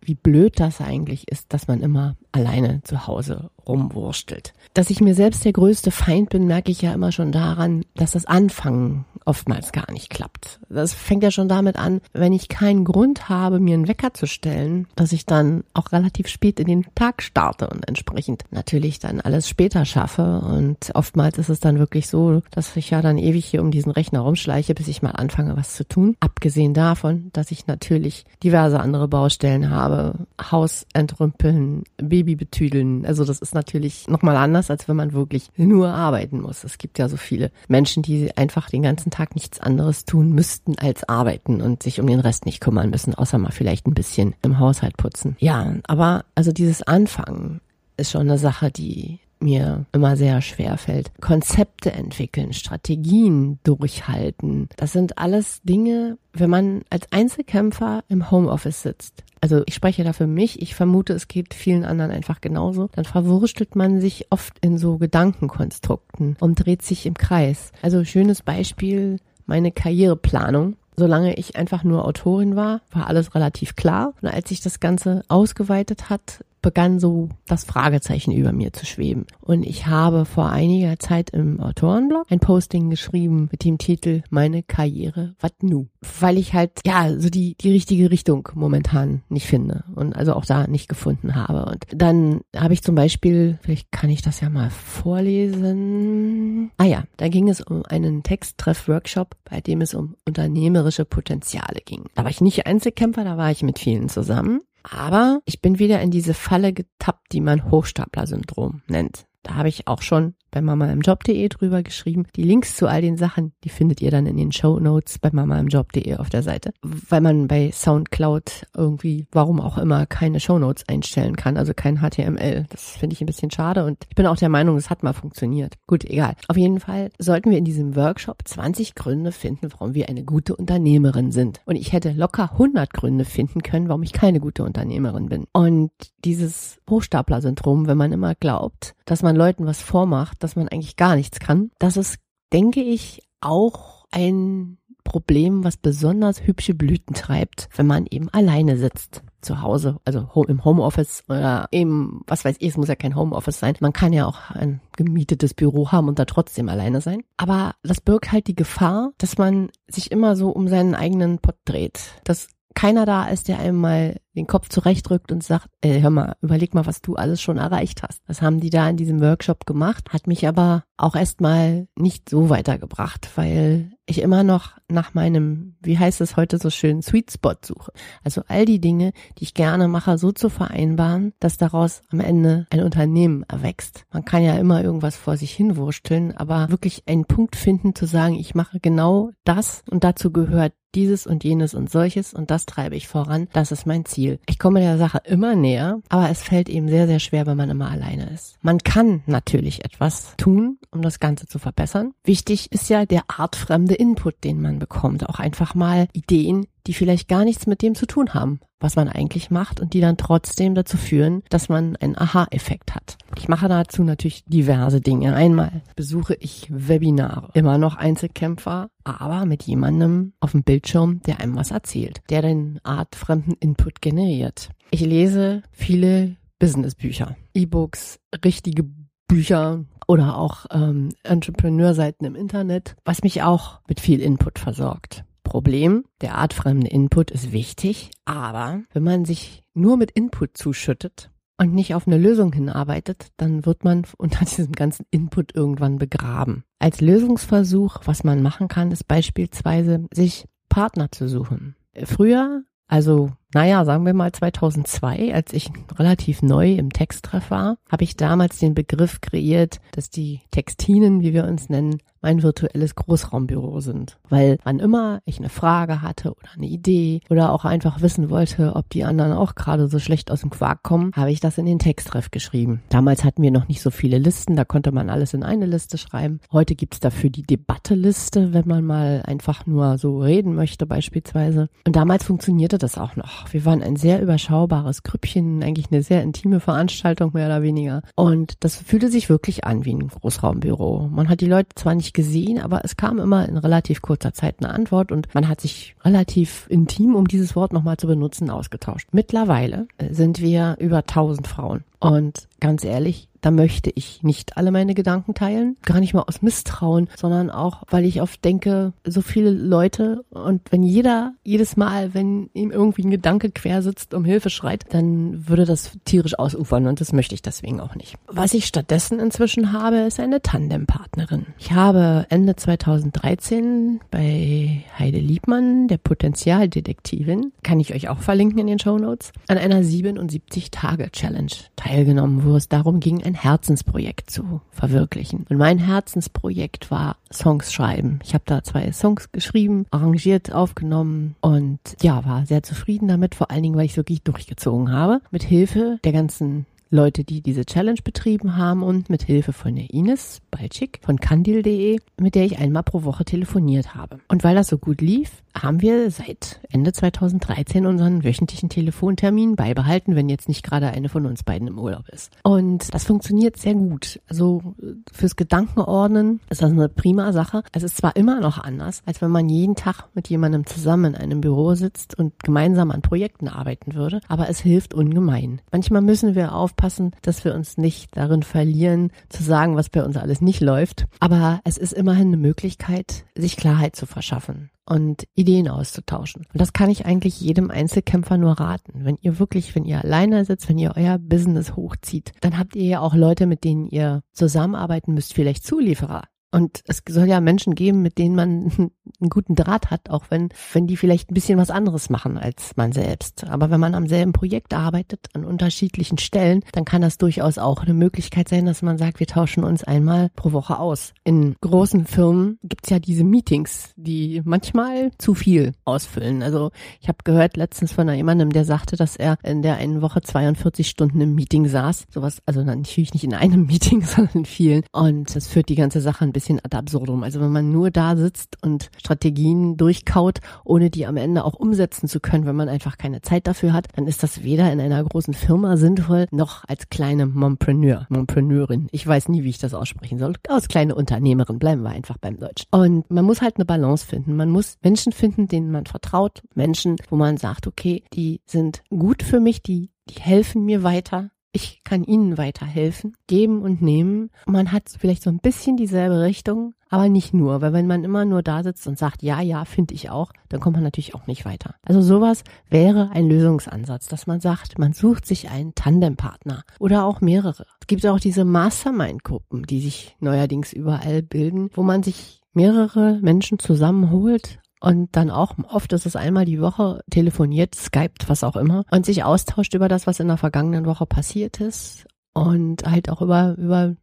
wie 0.00 0.14
blöd 0.14 0.60
das 0.60 0.80
eigentlich 0.80 1.30
ist, 1.30 1.52
dass 1.52 1.66
man 1.66 1.80
immer 1.80 2.16
alleine 2.34 2.82
zu 2.82 3.06
Hause 3.06 3.50
rumwurstelt. 3.66 4.52
Dass 4.74 4.90
ich 4.90 5.00
mir 5.00 5.14
selbst 5.14 5.44
der 5.44 5.52
größte 5.52 5.90
Feind 5.90 6.30
bin, 6.30 6.46
merke 6.46 6.72
ich 6.72 6.82
ja 6.82 6.92
immer 6.92 7.12
schon 7.12 7.32
daran, 7.32 7.84
dass 7.94 8.12
das 8.12 8.26
Anfangen 8.26 9.04
oftmals 9.24 9.72
gar 9.72 9.90
nicht 9.90 10.10
klappt. 10.10 10.60
Das 10.68 10.92
fängt 10.92 11.22
ja 11.22 11.30
schon 11.30 11.48
damit 11.48 11.76
an, 11.76 12.00
wenn 12.12 12.32
ich 12.32 12.48
keinen 12.48 12.84
Grund 12.84 13.28
habe, 13.28 13.60
mir 13.60 13.74
einen 13.74 13.88
Wecker 13.88 14.12
zu 14.12 14.26
stellen, 14.26 14.86
dass 14.96 15.12
ich 15.12 15.24
dann 15.24 15.64
auch 15.72 15.92
relativ 15.92 16.28
spät 16.28 16.60
in 16.60 16.66
den 16.66 16.86
Tag 16.94 17.22
starte 17.22 17.68
und 17.68 17.88
entsprechend 17.88 18.42
natürlich 18.50 18.98
dann 18.98 19.20
alles 19.20 19.48
später 19.48 19.84
schaffe. 19.84 20.40
Und 20.40 20.90
oftmals 20.94 21.38
ist 21.38 21.48
es 21.48 21.60
dann 21.60 21.78
wirklich 21.78 22.08
so, 22.08 22.42
dass 22.50 22.76
ich 22.76 22.90
ja 22.90 23.00
dann 23.00 23.16
ewig 23.16 23.46
hier 23.46 23.62
um 23.62 23.70
diesen 23.70 23.92
Rechner 23.92 24.20
rumschleiche, 24.20 24.74
bis 24.74 24.88
ich 24.88 25.02
mal 25.02 25.12
anfange, 25.12 25.56
was 25.56 25.74
zu 25.74 25.86
tun. 25.86 26.16
Abgesehen 26.20 26.74
davon, 26.74 27.30
dass 27.32 27.50
ich 27.52 27.66
natürlich 27.66 28.24
diverse 28.42 28.80
andere 28.80 29.08
Baustellen 29.08 29.70
habe. 29.70 30.26
Haus 30.50 30.86
entrümpeln, 30.92 31.84
Baby 31.96 32.23
betüdeln. 32.24 33.04
Also 33.06 33.24
das 33.24 33.38
ist 33.38 33.54
natürlich 33.54 34.08
nochmal 34.08 34.36
anders, 34.36 34.70
als 34.70 34.88
wenn 34.88 34.96
man 34.96 35.12
wirklich 35.12 35.50
nur 35.56 35.88
arbeiten 35.88 36.40
muss. 36.40 36.64
Es 36.64 36.78
gibt 36.78 36.98
ja 36.98 37.08
so 37.08 37.16
viele 37.16 37.50
Menschen, 37.68 38.02
die 38.02 38.36
einfach 38.36 38.70
den 38.70 38.82
ganzen 38.82 39.10
Tag 39.10 39.34
nichts 39.34 39.60
anderes 39.60 40.04
tun 40.04 40.32
müssten 40.32 40.78
als 40.78 41.08
arbeiten 41.08 41.60
und 41.60 41.82
sich 41.82 42.00
um 42.00 42.06
den 42.06 42.20
Rest 42.20 42.46
nicht 42.46 42.60
kümmern 42.60 42.90
müssen, 42.90 43.14
außer 43.14 43.38
mal 43.38 43.52
vielleicht 43.52 43.86
ein 43.86 43.94
bisschen 43.94 44.34
im 44.42 44.58
Haushalt 44.58 44.96
putzen. 44.96 45.36
Ja, 45.38 45.74
aber 45.86 46.24
also 46.34 46.52
dieses 46.52 46.82
Anfangen 46.82 47.60
ist 47.96 48.10
schon 48.10 48.22
eine 48.22 48.38
Sache, 48.38 48.70
die 48.70 49.20
mir 49.44 49.86
immer 49.92 50.16
sehr 50.16 50.42
schwer 50.42 50.76
fällt. 50.76 51.12
Konzepte 51.20 51.92
entwickeln, 51.92 52.52
Strategien 52.52 53.60
durchhalten. 53.62 54.68
Das 54.76 54.92
sind 54.92 55.18
alles 55.18 55.62
Dinge, 55.62 56.18
wenn 56.32 56.50
man 56.50 56.82
als 56.90 57.06
Einzelkämpfer 57.12 58.02
im 58.08 58.30
Homeoffice 58.30 58.82
sitzt. 58.82 59.22
Also 59.40 59.62
ich 59.66 59.74
spreche 59.74 60.04
da 60.04 60.14
für 60.14 60.26
mich, 60.26 60.62
ich 60.62 60.74
vermute, 60.74 61.12
es 61.12 61.28
geht 61.28 61.52
vielen 61.52 61.84
anderen 61.84 62.10
einfach 62.10 62.40
genauso. 62.40 62.88
Dann 62.94 63.04
verwurstelt 63.04 63.76
man 63.76 64.00
sich 64.00 64.26
oft 64.30 64.54
in 64.62 64.78
so 64.78 64.96
Gedankenkonstrukten 64.96 66.36
und 66.40 66.64
dreht 66.64 66.80
sich 66.82 67.04
im 67.04 67.14
Kreis. 67.14 67.70
Also 67.82 68.04
schönes 68.04 68.40
Beispiel, 68.42 69.18
meine 69.46 69.70
Karriereplanung. 69.70 70.76
Solange 70.96 71.34
ich 71.34 71.56
einfach 71.56 71.84
nur 71.84 72.06
Autorin 72.06 72.56
war, 72.56 72.80
war 72.90 73.08
alles 73.08 73.34
relativ 73.34 73.76
klar. 73.76 74.14
Und 74.22 74.28
als 74.28 74.48
sich 74.48 74.60
das 74.60 74.80
Ganze 74.80 75.24
ausgeweitet 75.28 76.08
hat, 76.08 76.44
begann 76.64 76.98
so 76.98 77.28
das 77.46 77.64
Fragezeichen 77.64 78.32
über 78.32 78.52
mir 78.52 78.72
zu 78.72 78.86
schweben. 78.86 79.26
Und 79.42 79.64
ich 79.64 79.86
habe 79.86 80.24
vor 80.24 80.48
einiger 80.48 80.98
Zeit 80.98 81.28
im 81.28 81.60
Autorenblog 81.60 82.24
ein 82.30 82.40
Posting 82.40 82.88
geschrieben 82.88 83.50
mit 83.52 83.64
dem 83.64 83.76
Titel 83.76 84.22
Meine 84.30 84.62
Karriere, 84.62 85.34
wat 85.40 85.62
nu? 85.62 85.88
Weil 86.20 86.38
ich 86.38 86.54
halt, 86.54 86.80
ja, 86.86 87.18
so 87.18 87.28
die, 87.28 87.54
die 87.60 87.70
richtige 87.70 88.10
Richtung 88.10 88.48
momentan 88.54 89.22
nicht 89.28 89.46
finde 89.46 89.84
und 89.94 90.16
also 90.16 90.32
auch 90.32 90.46
da 90.46 90.66
nicht 90.66 90.88
gefunden 90.88 91.34
habe. 91.34 91.66
Und 91.66 91.84
dann 91.90 92.40
habe 92.56 92.72
ich 92.72 92.82
zum 92.82 92.94
Beispiel, 92.94 93.58
vielleicht 93.60 93.92
kann 93.92 94.08
ich 94.08 94.22
das 94.22 94.40
ja 94.40 94.48
mal 94.48 94.70
vorlesen. 94.70 96.70
Ah 96.78 96.84
ja, 96.84 97.04
da 97.18 97.28
ging 97.28 97.50
es 97.50 97.60
um 97.60 97.84
einen 97.84 98.22
Texttreff-Workshop, 98.22 99.36
bei 99.44 99.60
dem 99.60 99.82
es 99.82 99.92
um 99.92 100.16
unternehmerische 100.26 101.04
Potenziale 101.04 101.80
ging. 101.84 102.04
Da 102.14 102.24
war 102.24 102.30
ich 102.30 102.40
nicht 102.40 102.66
Einzelkämpfer, 102.66 103.24
da 103.24 103.36
war 103.36 103.50
ich 103.50 103.62
mit 103.62 103.78
vielen 103.78 104.08
zusammen. 104.08 104.62
Aber 104.84 105.40
ich 105.46 105.60
bin 105.62 105.78
wieder 105.78 106.00
in 106.02 106.10
diese 106.10 106.34
Falle 106.34 106.72
getappt, 106.72 107.32
die 107.32 107.40
man 107.40 107.70
Hochstapler-Syndrom 107.70 108.82
nennt. 108.86 109.26
Da 109.42 109.54
habe 109.54 109.68
ich 109.68 109.88
auch 109.88 110.02
schon 110.02 110.34
bei 110.54 110.62
mamaimjob.de 110.62 111.48
drüber 111.48 111.82
geschrieben. 111.82 112.26
Die 112.36 112.44
Links 112.44 112.76
zu 112.76 112.86
all 112.86 113.02
den 113.02 113.16
Sachen, 113.16 113.52
die 113.64 113.68
findet 113.68 114.00
ihr 114.00 114.12
dann 114.12 114.26
in 114.26 114.36
den 114.36 114.52
Show 114.52 114.78
Notes 114.78 115.18
bei 115.18 115.30
mamaimjob.de 115.32 116.16
auf 116.16 116.30
der 116.30 116.44
Seite. 116.44 116.72
Weil 116.82 117.20
man 117.20 117.48
bei 117.48 117.72
Soundcloud 117.72 118.66
irgendwie, 118.76 119.26
warum 119.32 119.60
auch 119.60 119.78
immer, 119.78 120.06
keine 120.06 120.38
Show 120.38 120.60
Notes 120.60 120.84
einstellen 120.88 121.34
kann, 121.34 121.56
also 121.56 121.74
kein 121.74 121.98
HTML. 121.98 122.66
Das 122.70 122.90
finde 122.90 123.14
ich 123.14 123.20
ein 123.20 123.26
bisschen 123.26 123.50
schade 123.50 123.84
und 123.84 124.04
ich 124.08 124.14
bin 124.14 124.26
auch 124.26 124.36
der 124.36 124.48
Meinung, 124.48 124.76
es 124.76 124.90
hat 124.90 125.02
mal 125.02 125.12
funktioniert. 125.12 125.74
Gut, 125.88 126.04
egal. 126.04 126.36
Auf 126.46 126.56
jeden 126.56 126.78
Fall 126.78 127.10
sollten 127.18 127.50
wir 127.50 127.58
in 127.58 127.64
diesem 127.64 127.96
Workshop 127.96 128.42
20 128.44 128.94
Gründe 128.94 129.32
finden, 129.32 129.72
warum 129.72 129.94
wir 129.94 130.08
eine 130.08 130.22
gute 130.22 130.54
Unternehmerin 130.54 131.32
sind. 131.32 131.60
Und 131.64 131.74
ich 131.74 131.92
hätte 131.92 132.12
locker 132.12 132.52
100 132.52 132.92
Gründe 132.92 133.24
finden 133.24 133.64
können, 133.64 133.88
warum 133.88 134.04
ich 134.04 134.12
keine 134.12 134.38
gute 134.38 134.62
Unternehmerin 134.62 135.28
bin. 135.28 135.46
Und 135.52 135.90
dieses 136.24 136.78
Hochstapler-Syndrom, 136.88 137.88
wenn 137.88 137.98
man 137.98 138.12
immer 138.12 138.36
glaubt, 138.36 138.94
dass 139.04 139.22
man 139.22 139.36
Leuten 139.36 139.66
was 139.66 139.82
vormacht, 139.82 140.43
dass 140.44 140.56
man 140.56 140.68
eigentlich 140.68 140.96
gar 140.96 141.16
nichts 141.16 141.40
kann. 141.40 141.70
Das 141.78 141.96
ist, 141.96 142.18
denke 142.52 142.80
ich, 142.80 143.22
auch 143.40 144.04
ein 144.10 144.78
Problem, 145.04 145.64
was 145.64 145.76
besonders 145.76 146.46
hübsche 146.46 146.74
Blüten 146.74 147.14
treibt, 147.14 147.68
wenn 147.76 147.86
man 147.86 148.06
eben 148.06 148.30
alleine 148.30 148.78
sitzt 148.78 149.22
zu 149.42 149.60
Hause, 149.60 150.00
also 150.04 150.26
im 150.48 150.64
Homeoffice 150.64 151.22
oder 151.28 151.68
eben, 151.70 152.22
was 152.26 152.44
weiß 152.44 152.56
ich, 152.58 152.68
es 152.70 152.76
muss 152.78 152.88
ja 152.88 152.96
kein 152.96 153.14
Homeoffice 153.14 153.60
sein. 153.60 153.74
Man 153.80 153.92
kann 153.92 154.14
ja 154.14 154.26
auch 154.26 154.50
ein 154.50 154.80
gemietetes 154.96 155.52
Büro 155.52 155.92
haben 155.92 156.08
und 156.08 156.18
da 156.18 156.24
trotzdem 156.24 156.70
alleine 156.70 157.02
sein. 157.02 157.22
Aber 157.36 157.74
das 157.82 158.00
birgt 158.00 158.32
halt 158.32 158.46
die 158.46 158.56
Gefahr, 158.56 159.12
dass 159.18 159.36
man 159.36 159.70
sich 159.86 160.10
immer 160.10 160.36
so 160.36 160.48
um 160.48 160.68
seinen 160.68 160.94
eigenen 160.94 161.38
Pott 161.38 161.58
dreht. 161.66 162.14
Dass 162.24 162.48
keiner 162.74 163.04
da 163.04 163.26
ist, 163.26 163.48
der 163.48 163.58
einem 163.58 163.80
mal 163.80 164.16
den 164.34 164.46
Kopf 164.46 164.68
zurechtrückt 164.68 165.32
und 165.32 165.42
sagt, 165.42 165.68
ey, 165.80 166.00
hör 166.00 166.10
mal, 166.10 166.36
überleg 166.42 166.74
mal, 166.74 166.86
was 166.86 167.00
du 167.00 167.16
alles 167.16 167.40
schon 167.40 167.58
erreicht 167.58 168.02
hast. 168.02 168.22
Das 168.26 168.42
haben 168.42 168.60
die 168.60 168.70
da 168.70 168.88
in 168.88 168.96
diesem 168.96 169.20
Workshop 169.20 169.66
gemacht, 169.66 170.12
hat 170.12 170.26
mich 170.26 170.46
aber 170.46 170.84
auch 170.96 171.16
erstmal 171.16 171.88
nicht 171.96 172.28
so 172.28 172.50
weitergebracht, 172.50 173.30
weil 173.36 173.90
ich 174.06 174.20
immer 174.20 174.44
noch 174.44 174.72
nach 174.88 175.14
meinem, 175.14 175.76
wie 175.80 175.98
heißt 175.98 176.20
es 176.20 176.36
heute 176.36 176.58
so 176.58 176.70
schön, 176.70 177.02
Sweet 177.02 177.32
Spot 177.32 177.54
suche. 177.64 177.92
Also 178.22 178.42
all 178.48 178.64
die 178.64 178.80
Dinge, 178.80 179.12
die 179.38 179.44
ich 179.44 179.54
gerne 179.54 179.88
mache, 179.88 180.18
so 180.18 180.30
zu 180.30 180.50
vereinbaren, 180.50 181.32
dass 181.40 181.56
daraus 181.56 182.02
am 182.10 182.20
Ende 182.20 182.66
ein 182.70 182.82
Unternehmen 182.82 183.44
erwächst. 183.48 184.04
Man 184.12 184.24
kann 184.24 184.42
ja 184.42 184.56
immer 184.56 184.84
irgendwas 184.84 185.16
vor 185.16 185.36
sich 185.36 185.52
hinwursteln, 185.52 186.36
aber 186.36 186.70
wirklich 186.70 187.04
einen 187.06 187.24
Punkt 187.24 187.56
finden 187.56 187.94
zu 187.94 188.06
sagen, 188.06 188.34
ich 188.34 188.54
mache 188.54 188.78
genau 188.78 189.30
das 189.44 189.82
und 189.90 190.04
dazu 190.04 190.30
gehört 190.30 190.74
dieses 190.94 191.26
und 191.26 191.42
jenes 191.44 191.74
und 191.74 191.90
solches 191.90 192.34
und 192.34 192.50
das 192.50 192.66
treibe 192.66 192.96
ich 192.96 193.08
voran. 193.08 193.48
Das 193.52 193.72
ist 193.72 193.86
mein 193.86 194.04
Ziel. 194.04 194.23
Ziel. 194.24 194.38
Ich 194.46 194.58
komme 194.58 194.80
der 194.80 194.98
Sache 194.98 195.20
immer 195.24 195.54
näher, 195.54 196.00
aber 196.08 196.30
es 196.30 196.42
fällt 196.42 196.68
eben 196.68 196.88
sehr, 196.88 197.06
sehr 197.06 197.20
schwer, 197.20 197.46
wenn 197.46 197.56
man 197.56 197.70
immer 197.70 197.90
alleine 197.90 198.30
ist. 198.30 198.56
Man 198.62 198.78
kann 198.78 199.22
natürlich 199.26 199.84
etwas 199.84 200.34
tun, 200.36 200.78
um 200.90 201.02
das 201.02 201.20
Ganze 201.20 201.46
zu 201.46 201.58
verbessern. 201.58 202.12
Wichtig 202.24 202.72
ist 202.72 202.88
ja 202.88 203.04
der 203.04 203.24
artfremde 203.28 203.94
Input, 203.94 204.42
den 204.44 204.60
man 204.60 204.78
bekommt. 204.78 205.28
Auch 205.28 205.38
einfach 205.38 205.74
mal 205.74 206.08
Ideen, 206.12 206.66
die 206.86 206.94
vielleicht 206.94 207.28
gar 207.28 207.44
nichts 207.44 207.66
mit 207.66 207.82
dem 207.82 207.94
zu 207.94 208.06
tun 208.06 208.34
haben, 208.34 208.60
was 208.80 208.96
man 208.96 209.08
eigentlich 209.08 209.50
macht 209.50 209.80
und 209.80 209.94
die 209.94 210.00
dann 210.00 210.16
trotzdem 210.16 210.74
dazu 210.74 210.96
führen, 210.96 211.42
dass 211.48 211.68
man 211.68 211.96
einen 211.96 212.16
Aha-Effekt 212.18 212.94
hat. 212.94 213.16
Ich 213.36 213.48
mache 213.48 213.68
dazu 213.68 214.02
natürlich 214.04 214.44
diverse 214.44 215.00
Dinge. 215.00 215.34
Einmal 215.34 215.82
besuche 215.96 216.34
ich 216.34 216.68
Webinare, 216.70 217.50
immer 217.54 217.78
noch 217.78 217.96
Einzelkämpfer, 217.96 218.88
aber 219.04 219.46
mit 219.46 219.62
jemandem 219.62 220.34
auf 220.40 220.52
dem 220.52 220.62
Bildschirm, 220.62 221.20
der 221.26 221.40
einem 221.40 221.56
was 221.56 221.70
erzählt, 221.70 222.20
der 222.30 222.42
den 222.42 222.80
artfremden 222.82 223.54
Input 223.60 224.00
generiert. 224.00 224.70
Ich 224.90 225.00
lese 225.00 225.62
viele 225.72 226.36
Businessbücher, 226.58 227.36
E-Books, 227.54 228.20
richtige 228.44 228.84
Bücher 229.26 229.84
oder 230.06 230.36
auch 230.36 230.66
ähm, 230.70 231.10
Entrepreneur-Seiten 231.22 232.24
im 232.24 232.34
Internet, 232.34 232.96
was 233.04 233.22
mich 233.22 233.42
auch 233.42 233.80
mit 233.88 234.00
viel 234.00 234.20
Input 234.20 234.58
versorgt. 234.58 235.24
Problem, 235.44 236.04
der 236.20 236.36
artfremde 236.36 236.88
Input 236.88 237.30
ist 237.30 237.52
wichtig, 237.52 238.10
aber 238.24 238.82
wenn 238.92 239.04
man 239.04 239.24
sich 239.24 239.62
nur 239.74 239.96
mit 239.96 240.10
Input 240.10 240.56
zuschüttet 240.56 241.30
und 241.58 241.72
nicht 241.72 241.94
auf 241.94 242.08
eine 242.08 242.18
Lösung 242.18 242.52
hinarbeitet, 242.52 243.28
dann 243.36 243.64
wird 243.64 243.84
man 243.84 244.04
unter 244.18 244.44
diesem 244.44 244.72
ganzen 244.72 245.06
Input 245.10 245.54
irgendwann 245.54 245.98
begraben. 245.98 246.64
Als 246.80 247.00
Lösungsversuch, 247.00 248.00
was 248.04 248.24
man 248.24 248.42
machen 248.42 248.66
kann, 248.66 248.90
ist 248.90 249.06
beispielsweise 249.06 250.06
sich 250.12 250.46
Partner 250.68 251.12
zu 251.12 251.28
suchen. 251.28 251.76
Früher, 252.04 252.64
also 252.88 253.30
naja, 253.54 253.84
sagen 253.84 254.04
wir 254.04 254.14
mal 254.14 254.32
2002, 254.32 255.32
als 255.34 255.52
ich 255.52 255.70
relativ 255.96 256.42
neu 256.42 256.72
im 256.72 256.92
Texttreff 256.92 257.50
war, 257.50 257.78
habe 257.90 258.04
ich 258.04 258.16
damals 258.16 258.58
den 258.58 258.74
Begriff 258.74 259.20
kreiert, 259.20 259.80
dass 259.92 260.10
die 260.10 260.40
Textinen, 260.50 261.22
wie 261.22 261.32
wir 261.32 261.44
uns 261.44 261.68
nennen, 261.68 262.00
mein 262.24 262.42
virtuelles 262.42 262.94
Großraumbüro 262.94 263.80
sind. 263.80 264.16
Weil 264.30 264.56
wann 264.64 264.78
immer 264.78 265.20
ich 265.26 265.38
eine 265.38 265.50
Frage 265.50 266.00
hatte 266.00 266.30
oder 266.30 266.48
eine 266.56 266.66
Idee 266.66 267.20
oder 267.28 267.52
auch 267.52 267.66
einfach 267.66 268.00
wissen 268.00 268.30
wollte, 268.30 268.74
ob 268.76 268.88
die 268.88 269.04
anderen 269.04 269.34
auch 269.34 269.54
gerade 269.54 269.88
so 269.88 269.98
schlecht 269.98 270.30
aus 270.30 270.40
dem 270.40 270.48
Quark 270.48 270.82
kommen, 270.82 271.12
habe 271.14 271.30
ich 271.30 271.40
das 271.40 271.58
in 271.58 271.66
den 271.66 271.78
Texttreff 271.78 272.30
geschrieben. 272.30 272.82
Damals 272.88 273.24
hatten 273.24 273.42
wir 273.42 273.50
noch 273.50 273.68
nicht 273.68 273.82
so 273.82 273.90
viele 273.90 274.16
Listen, 274.16 274.56
da 274.56 274.64
konnte 274.64 274.90
man 274.90 275.10
alles 275.10 275.34
in 275.34 275.42
eine 275.42 275.66
Liste 275.66 275.98
schreiben. 275.98 276.40
Heute 276.50 276.74
gibt's 276.74 276.98
dafür 276.98 277.28
die 277.28 277.42
Debatteliste, 277.42 278.54
wenn 278.54 278.66
man 278.66 278.84
mal 278.84 279.22
einfach 279.26 279.66
nur 279.66 279.98
so 279.98 280.18
reden 280.18 280.54
möchte 280.54 280.86
beispielsweise. 280.86 281.68
Und 281.86 281.94
damals 281.94 282.24
funktionierte 282.24 282.78
das 282.78 282.96
auch 282.96 283.16
noch. 283.16 283.43
Wir 283.52 283.64
waren 283.64 283.82
ein 283.82 283.96
sehr 283.96 284.22
überschaubares 284.22 285.02
Grüppchen, 285.02 285.62
eigentlich 285.62 285.90
eine 285.90 286.02
sehr 286.02 286.22
intime 286.22 286.60
Veranstaltung 286.60 287.32
mehr 287.34 287.46
oder 287.46 287.62
weniger. 287.62 288.02
Und 288.14 288.54
das 288.60 288.76
fühlte 288.76 289.10
sich 289.10 289.28
wirklich 289.28 289.64
an 289.64 289.84
wie 289.84 289.94
ein 289.94 290.08
Großraumbüro. 290.08 291.08
Man 291.12 291.28
hat 291.28 291.40
die 291.40 291.46
Leute 291.46 291.70
zwar 291.74 291.94
nicht 291.94 292.14
gesehen, 292.14 292.60
aber 292.60 292.84
es 292.84 292.96
kam 292.96 293.18
immer 293.18 293.48
in 293.48 293.56
relativ 293.56 294.02
kurzer 294.02 294.32
Zeit 294.32 294.56
eine 294.60 294.72
Antwort 294.72 295.12
und 295.12 295.32
man 295.34 295.48
hat 295.48 295.60
sich 295.60 295.96
relativ 296.04 296.66
intim, 296.68 297.14
um 297.14 297.28
dieses 297.28 297.56
Wort 297.56 297.72
nochmal 297.72 297.96
zu 297.96 298.06
benutzen, 298.06 298.50
ausgetauscht. 298.50 299.08
Mittlerweile 299.12 299.86
sind 300.10 300.40
wir 300.40 300.76
über 300.78 300.98
1000 300.98 301.46
Frauen. 301.46 301.84
Und 302.00 302.48
ganz 302.60 302.84
ehrlich, 302.84 303.28
da 303.44 303.50
möchte 303.50 303.90
ich 303.94 304.22
nicht 304.22 304.56
alle 304.56 304.70
meine 304.70 304.94
Gedanken 304.94 305.34
teilen. 305.34 305.76
Gar 305.82 306.00
nicht 306.00 306.14
mal 306.14 306.22
aus 306.22 306.40
Misstrauen, 306.40 307.10
sondern 307.14 307.50
auch, 307.50 307.82
weil 307.90 308.06
ich 308.06 308.22
oft 308.22 308.42
denke, 308.42 308.94
so 309.04 309.20
viele 309.20 309.50
Leute 309.50 310.24
und 310.30 310.62
wenn 310.70 310.82
jeder 310.82 311.34
jedes 311.42 311.76
Mal, 311.76 312.14
wenn 312.14 312.48
ihm 312.54 312.70
irgendwie 312.70 313.02
ein 313.02 313.10
Gedanke 313.10 313.50
quer 313.50 313.82
sitzt, 313.82 314.14
um 314.14 314.24
Hilfe 314.24 314.48
schreit, 314.48 314.86
dann 314.90 315.46
würde 315.46 315.66
das 315.66 315.98
tierisch 316.06 316.38
ausufern 316.38 316.86
und 316.86 317.02
das 317.02 317.12
möchte 317.12 317.34
ich 317.34 317.42
deswegen 317.42 317.80
auch 317.80 317.94
nicht. 317.96 318.16
Was 318.28 318.54
ich 318.54 318.64
stattdessen 318.64 319.20
inzwischen 319.20 319.72
habe, 319.72 319.98
ist 319.98 320.20
eine 320.20 320.40
Tandempartnerin. 320.40 321.46
Ich 321.58 321.72
habe 321.72 322.24
Ende 322.30 322.56
2013 322.56 324.00
bei 324.10 324.84
Heide 324.98 325.18
Liebmann, 325.18 325.88
der 325.88 325.98
Potenzialdetektivin, 325.98 327.52
kann 327.62 327.78
ich 327.78 327.94
euch 327.94 328.08
auch 328.08 328.20
verlinken 328.20 328.58
in 328.60 328.68
den 328.68 328.78
Show 328.78 328.96
Notes, 328.96 329.32
an 329.48 329.58
einer 329.58 329.82
77-Tage-Challenge 329.82 331.52
teilgenommen, 331.76 332.44
wo 332.44 332.56
es 332.56 332.70
darum 332.70 333.00
ging, 333.00 333.22
ein 333.22 333.33
Herzensprojekt 333.34 334.30
zu 334.30 334.60
verwirklichen. 334.70 335.46
Und 335.48 335.58
mein 335.58 335.78
Herzensprojekt 335.78 336.90
war 336.90 337.16
Songs 337.32 337.72
schreiben. 337.72 338.20
Ich 338.24 338.34
habe 338.34 338.44
da 338.46 338.62
zwei 338.62 338.90
Songs 338.92 339.32
geschrieben, 339.32 339.86
arrangiert, 339.90 340.52
aufgenommen 340.52 341.36
und 341.40 341.78
ja, 342.02 342.24
war 342.24 342.46
sehr 342.46 342.62
zufrieden 342.62 343.08
damit, 343.08 343.34
vor 343.34 343.50
allen 343.50 343.62
Dingen, 343.62 343.76
weil 343.76 343.86
ich 343.86 343.96
wirklich 343.96 344.22
durchgezogen 344.22 344.92
habe. 344.92 345.20
Mit 345.30 345.42
Hilfe 345.42 345.98
der 346.04 346.12
ganzen 346.12 346.66
Leute, 346.90 347.24
die 347.24 347.40
diese 347.40 347.64
Challenge 347.64 347.98
betrieben 348.04 348.56
haben 348.56 348.82
und 348.82 349.10
mit 349.10 349.22
Hilfe 349.22 349.52
von 349.52 349.74
der 349.74 349.92
Ines 349.92 350.40
Balczyk 350.52 351.00
von 351.02 351.18
kandil.de, 351.18 351.98
mit 352.20 352.34
der 352.36 352.44
ich 352.44 352.58
einmal 352.58 352.84
pro 352.84 353.02
Woche 353.02 353.24
telefoniert 353.24 353.96
habe. 353.96 354.20
Und 354.28 354.44
weil 354.44 354.54
das 354.54 354.68
so 354.68 354.78
gut 354.78 355.00
lief, 355.00 355.42
haben 355.54 355.80
wir 355.80 356.10
seit 356.10 356.60
Ende 356.70 356.92
2013 356.92 357.86
unseren 357.86 358.24
wöchentlichen 358.24 358.68
Telefontermin 358.68 359.56
beibehalten, 359.56 360.16
wenn 360.16 360.28
jetzt 360.28 360.48
nicht 360.48 360.64
gerade 360.64 360.88
eine 360.88 361.08
von 361.08 361.26
uns 361.26 361.42
beiden 361.42 361.68
im 361.68 361.78
Urlaub 361.78 362.08
ist. 362.08 362.32
Und 362.42 362.92
das 362.92 363.04
funktioniert 363.04 363.56
sehr 363.56 363.74
gut. 363.74 364.20
Also 364.28 364.74
fürs 365.12 365.36
Gedankenordnen 365.36 366.40
ist 366.50 366.62
das 366.62 366.70
eine 366.70 366.88
prima 366.88 367.32
Sache. 367.32 367.62
Es 367.72 367.82
ist 367.82 367.96
zwar 367.96 368.16
immer 368.16 368.40
noch 368.40 368.58
anders, 368.58 369.02
als 369.06 369.22
wenn 369.22 369.30
man 369.30 369.48
jeden 369.48 369.76
Tag 369.76 370.08
mit 370.14 370.28
jemandem 370.28 370.66
zusammen 370.66 371.14
in 371.14 371.20
einem 371.20 371.40
Büro 371.40 371.74
sitzt 371.74 372.18
und 372.18 372.42
gemeinsam 372.42 372.90
an 372.90 373.02
Projekten 373.02 373.48
arbeiten 373.48 373.94
würde, 373.94 374.20
aber 374.28 374.48
es 374.48 374.60
hilft 374.60 374.94
ungemein. 374.94 375.60
Manchmal 375.70 376.02
müssen 376.02 376.34
wir 376.34 376.54
aufpassen, 376.54 377.12
dass 377.22 377.44
wir 377.44 377.54
uns 377.54 377.78
nicht 377.78 378.16
darin 378.16 378.42
verlieren, 378.42 379.10
zu 379.28 379.42
sagen, 379.42 379.76
was 379.76 379.88
bei 379.88 380.04
uns 380.04 380.16
alles 380.16 380.40
nicht 380.40 380.60
läuft. 380.60 381.06
Aber 381.20 381.60
es 381.64 381.78
ist 381.78 381.92
immerhin 381.92 382.28
eine 382.28 382.36
Möglichkeit, 382.36 383.24
sich 383.36 383.56
Klarheit 383.56 383.96
zu 383.96 384.06
verschaffen 384.06 384.70
und 384.86 385.24
Ideen 385.34 385.68
auszutauschen. 385.68 386.46
Und 386.52 386.60
das 386.60 386.72
kann 386.72 386.90
ich 386.90 387.06
eigentlich 387.06 387.40
jedem 387.40 387.70
Einzelkämpfer 387.70 388.36
nur 388.36 388.52
raten. 388.52 389.04
Wenn 389.04 389.18
ihr 389.20 389.38
wirklich, 389.38 389.74
wenn 389.74 389.84
ihr 389.84 390.02
alleine 390.02 390.44
sitzt, 390.44 390.68
wenn 390.68 390.78
ihr 390.78 390.94
euer 390.96 391.18
Business 391.18 391.76
hochzieht, 391.76 392.32
dann 392.40 392.58
habt 392.58 392.76
ihr 392.76 392.84
ja 392.84 393.00
auch 393.00 393.14
Leute, 393.14 393.46
mit 393.46 393.64
denen 393.64 393.86
ihr 393.86 394.22
zusammenarbeiten 394.32 395.14
müsst, 395.14 395.32
vielleicht 395.32 395.64
Zulieferer. 395.64 396.24
Und 396.54 396.84
es 396.86 397.02
soll 397.08 397.26
ja 397.26 397.40
Menschen 397.40 397.74
geben, 397.74 398.00
mit 398.00 398.16
denen 398.16 398.36
man 398.36 398.70
einen 399.20 399.28
guten 399.28 399.56
Draht 399.56 399.90
hat, 399.90 400.08
auch 400.08 400.26
wenn, 400.28 400.50
wenn 400.72 400.86
die 400.86 400.96
vielleicht 400.96 401.30
ein 401.30 401.34
bisschen 401.34 401.58
was 401.58 401.70
anderes 401.70 402.10
machen 402.10 402.38
als 402.38 402.76
man 402.76 402.92
selbst. 402.92 403.42
Aber 403.48 403.70
wenn 403.70 403.80
man 403.80 403.96
am 403.96 404.06
selben 404.06 404.32
Projekt 404.32 404.72
arbeitet, 404.72 405.26
an 405.32 405.44
unterschiedlichen 405.44 406.18
Stellen, 406.18 406.62
dann 406.70 406.84
kann 406.84 407.02
das 407.02 407.18
durchaus 407.18 407.58
auch 407.58 407.82
eine 407.82 407.92
Möglichkeit 407.94 408.48
sein, 408.48 408.66
dass 408.66 408.82
man 408.82 408.98
sagt, 408.98 409.18
wir 409.18 409.26
tauschen 409.26 409.64
uns 409.64 409.82
einmal 409.82 410.30
pro 410.36 410.52
Woche 410.52 410.78
aus. 410.78 411.12
In 411.24 411.56
großen 411.60 412.06
Firmen 412.06 412.60
gibt's 412.62 412.90
ja 412.90 413.00
diese 413.00 413.24
Meetings, 413.24 413.92
die 413.96 414.40
manchmal 414.44 415.10
zu 415.18 415.34
viel 415.34 415.72
ausfüllen. 415.84 416.44
Also 416.44 416.70
ich 417.00 417.08
habe 417.08 417.18
gehört 417.24 417.56
letztens 417.56 417.90
von 417.90 418.08
jemandem, 418.08 418.50
der 418.50 418.64
sagte, 418.64 418.94
dass 418.94 419.16
er 419.16 419.38
in 419.42 419.62
der 419.62 419.78
einen 419.78 420.02
Woche 420.02 420.22
42 420.22 420.88
Stunden 420.88 421.20
im 421.20 421.34
Meeting 421.34 421.66
saß. 421.66 422.06
Sowas, 422.10 422.42
also 422.46 422.62
natürlich 422.62 423.12
nicht 423.12 423.24
in 423.24 423.34
einem 423.34 423.66
Meeting, 423.66 424.02
sondern 424.04 424.34
in 424.34 424.44
vielen. 424.44 424.84
Und 424.92 425.34
das 425.34 425.48
führt 425.48 425.68
die 425.68 425.74
ganze 425.74 426.00
Sache 426.00 426.24
ein 426.24 426.32
bisschen 426.32 426.43
bisschen 426.44 426.60
ad 426.62 426.76
absurdum. 426.76 427.22
Also 427.22 427.40
wenn 427.40 427.52
man 427.52 427.72
nur 427.72 427.90
da 427.90 428.16
sitzt 428.16 428.58
und 428.62 428.90
Strategien 428.98 429.78
durchkaut, 429.78 430.40
ohne 430.64 430.90
die 430.90 431.06
am 431.06 431.16
Ende 431.16 431.42
auch 431.42 431.54
umsetzen 431.54 432.06
zu 432.06 432.20
können, 432.20 432.44
wenn 432.44 432.56
man 432.56 432.68
einfach 432.68 432.98
keine 432.98 433.22
Zeit 433.22 433.46
dafür 433.46 433.72
hat, 433.72 433.88
dann 433.96 434.06
ist 434.06 434.22
das 434.22 434.42
weder 434.42 434.70
in 434.70 434.80
einer 434.80 435.02
großen 435.02 435.32
Firma 435.32 435.78
sinnvoll, 435.78 436.26
noch 436.30 436.64
als 436.68 436.90
kleine 436.90 437.24
Mompreneur, 437.24 438.06
Mompreneurin. 438.10 438.88
Ich 438.92 439.06
weiß 439.06 439.28
nie, 439.28 439.42
wie 439.42 439.48
ich 439.48 439.58
das 439.58 439.72
aussprechen 439.72 440.18
soll. 440.18 440.34
Als 440.48 440.68
kleine 440.68 440.94
Unternehmerin 440.94 441.58
bleiben 441.58 441.82
wir 441.82 441.90
einfach 441.90 442.18
beim 442.18 442.38
Deutsch. 442.38 442.64
Und 442.70 443.10
man 443.10 443.24
muss 443.24 443.40
halt 443.40 443.56
eine 443.56 443.64
Balance 443.64 444.06
finden. 444.06 444.36
Man 444.36 444.50
muss 444.50 444.76
Menschen 444.82 445.12
finden, 445.12 445.48
denen 445.48 445.70
man 445.70 445.86
vertraut. 445.86 446.42
Menschen, 446.54 446.96
wo 447.08 447.16
man 447.16 447.38
sagt, 447.38 447.66
okay, 447.66 448.04
die 448.12 448.42
sind 448.44 448.82
gut 448.90 449.22
für 449.22 449.40
mich, 449.40 449.62
die 449.62 449.90
die 450.10 450.20
helfen 450.20 450.66
mir 450.66 450.82
weiter, 450.82 451.30
ich 451.54 451.82
kann 451.84 452.02
ihnen 452.02 452.36
weiterhelfen, 452.36 453.16
geben 453.28 453.62
und 453.62 453.80
nehmen. 453.80 454.30
Man 454.46 454.72
hat 454.72 454.90
vielleicht 454.98 455.22
so 455.22 455.30
ein 455.30 455.38
bisschen 455.38 455.76
dieselbe 455.76 456.20
Richtung, 456.20 456.74
aber 456.90 457.08
nicht 457.08 457.32
nur, 457.32 457.60
weil 457.60 457.72
wenn 457.72 457.86
man 457.86 458.02
immer 458.02 458.24
nur 458.24 458.42
da 458.42 458.64
sitzt 458.64 458.86
und 458.88 458.98
sagt, 458.98 459.22
ja, 459.22 459.40
ja, 459.40 459.64
finde 459.64 459.94
ich 459.94 460.10
auch, 460.10 460.32
dann 460.48 460.58
kommt 460.60 460.74
man 460.74 460.82
natürlich 460.82 461.14
auch 461.14 461.28
nicht 461.28 461.44
weiter. 461.44 461.76
Also 461.86 462.02
sowas 462.02 462.42
wäre 462.68 463.10
ein 463.12 463.28
Lösungsansatz, 463.28 464.08
dass 464.08 464.26
man 464.26 464.40
sagt, 464.40 464.78
man 464.80 464.92
sucht 464.92 465.26
sich 465.26 465.48
einen 465.48 465.76
Tandempartner 465.76 466.64
oder 466.80 467.04
auch 467.04 467.20
mehrere. 467.20 467.66
Es 467.80 467.86
gibt 467.86 468.04
auch 468.04 468.18
diese 468.18 468.44
Mastermind-Gruppen, 468.44 469.62
die 469.62 469.80
sich 469.80 470.16
neuerdings 470.18 470.72
überall 470.72 471.22
bilden, 471.22 471.70
wo 471.74 471.84
man 471.84 472.02
sich 472.02 472.42
mehrere 472.52 473.18
Menschen 473.22 473.60
zusammenholt 473.60 474.58
und 474.84 475.16
dann 475.16 475.30
auch 475.30 475.54
oft 475.70 475.94
ist 475.94 476.04
es 476.04 476.14
einmal 476.14 476.44
die 476.44 476.60
Woche 476.60 477.02
telefoniert, 477.10 477.74
skypt, 477.74 478.28
was 478.28 478.44
auch 478.44 478.54
immer 478.54 478.84
und 478.90 479.06
sich 479.06 479.24
austauscht 479.24 479.72
über 479.72 479.88
das, 479.88 480.06
was 480.06 480.20
in 480.20 480.28
der 480.28 480.36
vergangenen 480.36 480.84
Woche 480.84 481.06
passiert 481.06 481.58
ist 481.58 482.04
und 482.34 482.84
halt 482.84 483.08
auch 483.08 483.22
über, 483.22 483.56
über 483.56 483.96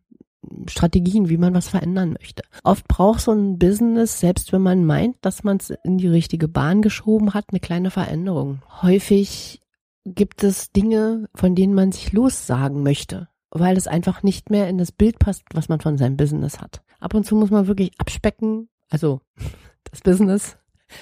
Strategien, 0.68 1.30
wie 1.30 1.38
man 1.38 1.54
was 1.54 1.70
verändern 1.70 2.16
möchte. 2.20 2.42
Oft 2.64 2.88
braucht 2.88 3.22
so 3.22 3.32
ein 3.32 3.60
Business, 3.60 4.20
selbst 4.20 4.52
wenn 4.54 4.64
man 4.64 4.84
meint, 4.84 5.18
dass 5.22 5.44
man 5.44 5.58
es 5.58 5.70
in 5.84 6.00
die 6.00 6.08
richtige 6.08 6.48
Bahn 6.48 6.82
geschoben 6.82 7.36
hat, 7.36 7.46
eine 7.52 7.60
kleine 7.60 7.92
Veränderung. 7.92 8.64
Häufig 8.82 9.62
gibt 10.04 10.44
es 10.44 10.72
Dinge, 10.72 11.30
von 11.36 11.54
denen 11.54 11.76
man 11.76 11.92
sich 11.92 12.12
lossagen 12.12 12.82
möchte, 12.82 13.28
weil 13.52 13.78
es 13.78 13.86
einfach 13.86 14.24
nicht 14.24 14.50
mehr 14.50 14.68
in 14.68 14.80
das 14.80 14.92
Bild 14.92 15.20
passt, 15.20 15.44
was 15.54 15.70
man 15.70 15.80
von 15.80 16.00
seinem 16.00 16.18
Business 16.18 16.60
hat. 16.60 16.82
Ab 17.00 17.14
und 17.14 17.24
zu 17.24 17.36
muss 17.36 17.52
man 17.52 17.68
wirklich 17.68 17.92
abspecken, 18.00 18.68
also 18.90 19.22
das 19.92 20.02
Business 20.02 20.58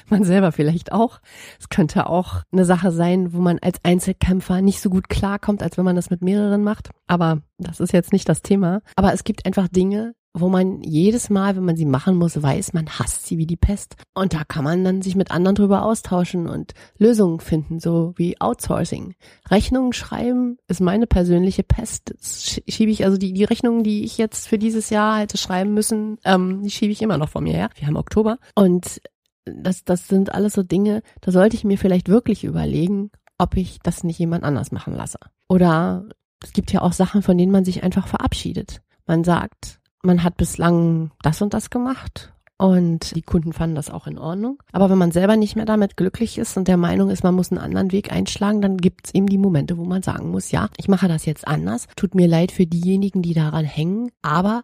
man 0.10 0.24
selber 0.24 0.52
vielleicht 0.52 0.92
auch. 0.92 1.20
Es 1.60 1.70
könnte 1.70 2.08
auch 2.08 2.44
eine 2.52 2.66
Sache 2.66 2.92
sein, 2.92 3.34
wo 3.34 3.40
man 3.40 3.60
als 3.60 3.80
Einzelkämpfer 3.84 4.62
nicht 4.62 4.82
so 4.82 4.90
gut 4.90 5.10
klarkommt, 5.10 5.64
als 5.64 5.78
wenn 5.78 5.86
man 5.86 5.96
das 5.96 6.10
mit 6.10 6.22
mehreren 6.22 6.64
macht. 6.64 6.90
Aber 7.08 7.42
das 7.58 7.80
ist 7.80 7.94
jetzt 7.94 8.14
nicht 8.14 8.30
das 8.30 8.42
Thema. 8.42 8.82
Aber 8.96 9.14
es 9.14 9.24
gibt 9.24 9.46
einfach 9.46 9.68
Dinge, 9.68 10.14
wo 10.34 10.50
man 10.50 10.82
jedes 10.82 11.30
Mal, 11.30 11.56
wenn 11.56 11.66
man 11.66 11.76
sie 11.76 11.86
machen 11.86 12.16
muss, 12.16 12.42
weiß, 12.42 12.74
man 12.74 12.88
hasst 12.88 13.26
sie 13.26 13.38
wie 13.38 13.48
die 13.48 13.58
Pest. 13.58 13.96
Und 14.14 14.34
da 14.34 14.44
kann 14.44 14.64
man 14.64 14.84
dann 14.84 15.02
sich 15.02 15.16
mit 15.16 15.32
anderen 15.32 15.56
drüber 15.56 15.84
austauschen 15.84 16.48
und 16.48 16.74
Lösungen 16.98 17.40
finden, 17.40 17.80
so 17.80 18.14
wie 18.16 18.40
Outsourcing. 18.40 19.16
Rechnungen 19.50 19.94
schreiben 19.94 20.58
ist 20.68 20.82
meine 20.82 21.08
persönliche 21.08 21.64
Pest. 21.64 22.14
Das 22.16 22.62
schiebe 22.68 22.92
ich, 22.92 23.06
also 23.06 23.18
die, 23.18 23.34
die 23.34 23.44
Rechnungen, 23.44 23.84
die 23.84 24.04
ich 24.04 24.18
jetzt 24.18 24.48
für 24.48 24.60
dieses 24.60 24.90
Jahr 24.90 25.20
hätte 25.20 25.38
schreiben 25.38 25.74
müssen, 25.74 26.18
ähm, 26.26 26.62
die 26.64 26.72
schiebe 26.72 26.92
ich 26.92 27.02
immer 27.02 27.18
noch 27.18 27.30
vor 27.30 27.42
mir 27.42 27.54
her. 27.54 27.70
Wir 27.76 27.88
haben 27.88 27.98
Oktober. 27.98 28.38
Und 28.56 29.02
das, 29.46 29.84
das 29.84 30.08
sind 30.08 30.34
alles 30.34 30.54
so 30.54 30.64
Dinge, 30.64 31.02
da 31.22 31.32
sollte 31.32 31.56
ich 31.56 31.64
mir 31.64 31.78
vielleicht 31.78 32.10
wirklich 32.10 32.44
überlegen, 32.44 33.12
ob 33.38 33.56
ich 33.58 33.80
das 33.84 34.04
nicht 34.04 34.20
jemand 34.20 34.44
anders 34.44 34.72
machen 34.72 34.94
lasse. 34.94 35.20
Oder 35.48 36.06
es 36.44 36.54
gibt 36.54 36.72
ja 36.72 36.82
auch 36.82 36.94
Sachen, 36.94 37.22
von 37.22 37.38
denen 37.38 37.52
man 37.52 37.66
sich 37.66 37.84
einfach 37.84 38.08
verabschiedet. 38.08 38.82
Man 39.06 39.24
sagt, 39.24 39.80
man 40.04 40.24
hat 40.24 40.38
bislang 40.38 41.12
das 41.22 41.42
und 41.42 41.54
das 41.54 41.70
gemacht 41.70 42.34
und 42.58 43.16
die 43.16 43.22
Kunden 43.22 43.54
fanden 43.54 43.76
das 43.76 43.90
auch 43.90 44.06
in 44.06 44.18
Ordnung. 44.18 44.62
Aber 44.74 44.90
wenn 44.90 44.98
man 44.98 45.12
selber 45.12 45.38
nicht 45.38 45.56
mehr 45.56 45.66
damit 45.66 45.96
glücklich 45.96 46.38
ist 46.38 46.58
und 46.58 46.68
der 46.68 46.78
Meinung 46.78 47.10
ist, 47.10 47.24
man 47.24 47.34
muss 47.34 47.52
einen 47.52 47.62
anderen 47.62 47.94
Weg 47.94 48.12
einschlagen, 48.12 48.62
dann 48.62 48.78
gibt 48.78 49.08
es 49.08 49.14
eben 49.14 49.28
die 49.28 49.38
Momente, 49.38 49.78
wo 49.78 49.86
man 49.86 50.04
sagen 50.04 50.30
muss, 50.30 50.52
ja, 50.52 50.70
ich 50.78 50.90
mache 50.90 51.08
das 51.08 51.26
jetzt 51.26 51.48
anders. 51.48 51.88
Tut 51.96 52.16
mir 52.16 52.28
leid 52.28 52.52
für 52.52 52.66
diejenigen, 52.66 53.22
die 53.22 53.34
daran 53.34 53.64
hängen, 53.64 54.12
aber 54.22 54.64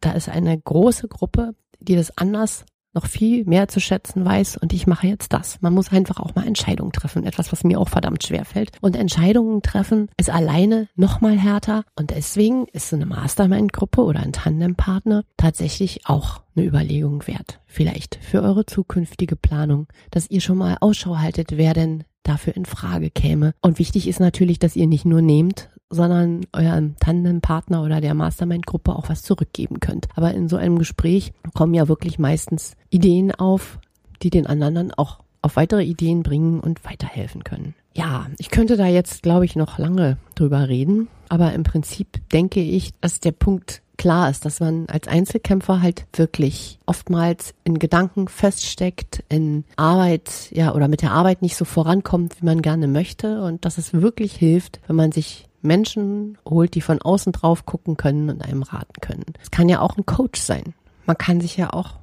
da 0.00 0.12
ist 0.12 0.28
eine 0.28 0.58
große 0.58 1.06
Gruppe, 1.06 1.54
die 1.78 1.94
das 1.94 2.16
anders 2.18 2.64
noch 2.98 3.06
viel 3.06 3.44
mehr 3.44 3.68
zu 3.68 3.78
schätzen 3.78 4.24
weiß 4.24 4.56
und 4.56 4.72
ich 4.72 4.88
mache 4.88 5.06
jetzt 5.06 5.32
das. 5.32 5.62
Man 5.62 5.72
muss 5.72 5.92
einfach 5.92 6.18
auch 6.18 6.34
mal 6.34 6.44
Entscheidungen 6.44 6.90
treffen, 6.90 7.24
etwas, 7.24 7.52
was 7.52 7.62
mir 7.62 7.78
auch 7.78 7.88
verdammt 7.88 8.24
schwer 8.24 8.44
fällt. 8.44 8.72
Und 8.80 8.96
Entscheidungen 8.96 9.62
treffen 9.62 10.08
ist 10.16 10.30
alleine 10.30 10.88
noch 10.96 11.20
mal 11.20 11.38
härter 11.38 11.84
und 11.94 12.10
deswegen 12.10 12.66
ist 12.72 12.92
eine 12.92 13.06
Mastermind-Gruppe 13.06 14.02
oder 14.02 14.18
ein 14.18 14.32
Tandempartner 14.32 15.22
tatsächlich 15.36 16.06
auch 16.06 16.42
eine 16.56 16.66
Überlegung 16.66 17.24
wert. 17.28 17.60
Vielleicht 17.66 18.18
für 18.20 18.42
eure 18.42 18.66
zukünftige 18.66 19.36
Planung, 19.36 19.86
dass 20.10 20.28
ihr 20.28 20.40
schon 20.40 20.58
mal 20.58 20.76
Ausschau 20.80 21.18
haltet, 21.18 21.56
wer 21.56 21.74
denn 21.74 22.02
dafür 22.24 22.56
in 22.56 22.66
Frage 22.66 23.10
käme. 23.10 23.54
Und 23.60 23.78
wichtig 23.78 24.08
ist 24.08 24.18
natürlich, 24.18 24.58
dass 24.58 24.74
ihr 24.74 24.88
nicht 24.88 25.04
nur 25.04 25.22
nehmt, 25.22 25.70
sondern 25.90 26.46
eurem 26.52 26.96
Tandempartner 26.96 27.82
oder 27.82 28.00
der 28.00 28.14
Mastermind-Gruppe 28.14 28.94
auch 28.94 29.08
was 29.08 29.22
zurückgeben 29.22 29.80
könnt. 29.80 30.06
Aber 30.14 30.32
in 30.34 30.48
so 30.48 30.56
einem 30.56 30.78
Gespräch 30.78 31.32
kommen 31.54 31.74
ja 31.74 31.88
wirklich 31.88 32.18
meistens 32.18 32.74
Ideen 32.90 33.32
auf, 33.32 33.78
die 34.22 34.30
den 34.30 34.46
anderen 34.46 34.74
dann 34.74 34.92
auch 34.92 35.20
auf 35.40 35.56
weitere 35.56 35.84
Ideen 35.84 36.22
bringen 36.22 36.60
und 36.60 36.84
weiterhelfen 36.84 37.44
können. 37.44 37.74
Ja, 37.94 38.26
ich 38.38 38.50
könnte 38.50 38.76
da 38.76 38.86
jetzt, 38.86 39.22
glaube 39.22 39.44
ich, 39.44 39.56
noch 39.56 39.78
lange 39.78 40.18
drüber 40.34 40.68
reden, 40.68 41.08
aber 41.28 41.52
im 41.52 41.62
Prinzip 41.62 42.20
denke 42.32 42.60
ich, 42.60 42.92
dass 43.00 43.20
der 43.20 43.32
Punkt 43.32 43.82
klar 43.96 44.30
ist, 44.30 44.44
dass 44.44 44.60
man 44.60 44.86
als 44.86 45.08
Einzelkämpfer 45.08 45.82
halt 45.82 46.06
wirklich 46.12 46.78
oftmals 46.86 47.54
in 47.64 47.80
Gedanken 47.80 48.28
feststeckt, 48.28 49.24
in 49.28 49.64
Arbeit, 49.76 50.50
ja, 50.52 50.74
oder 50.74 50.86
mit 50.86 51.02
der 51.02 51.10
Arbeit 51.10 51.42
nicht 51.42 51.56
so 51.56 51.64
vorankommt, 51.64 52.40
wie 52.40 52.46
man 52.46 52.62
gerne 52.62 52.86
möchte 52.86 53.42
und 53.42 53.64
dass 53.64 53.76
es 53.76 53.92
wirklich 53.92 54.34
hilft, 54.34 54.80
wenn 54.86 54.96
man 54.96 55.10
sich 55.10 55.47
Menschen 55.60 56.38
holt, 56.48 56.74
die 56.74 56.80
von 56.80 57.00
außen 57.02 57.32
drauf 57.32 57.66
gucken 57.66 57.96
können 57.96 58.30
und 58.30 58.42
einem 58.42 58.62
raten 58.62 59.00
können. 59.00 59.24
Es 59.42 59.50
kann 59.50 59.68
ja 59.68 59.80
auch 59.80 59.96
ein 59.96 60.06
Coach 60.06 60.40
sein. 60.40 60.74
Man 61.06 61.18
kann 61.18 61.40
sich 61.40 61.56
ja 61.56 61.72
auch 61.72 61.94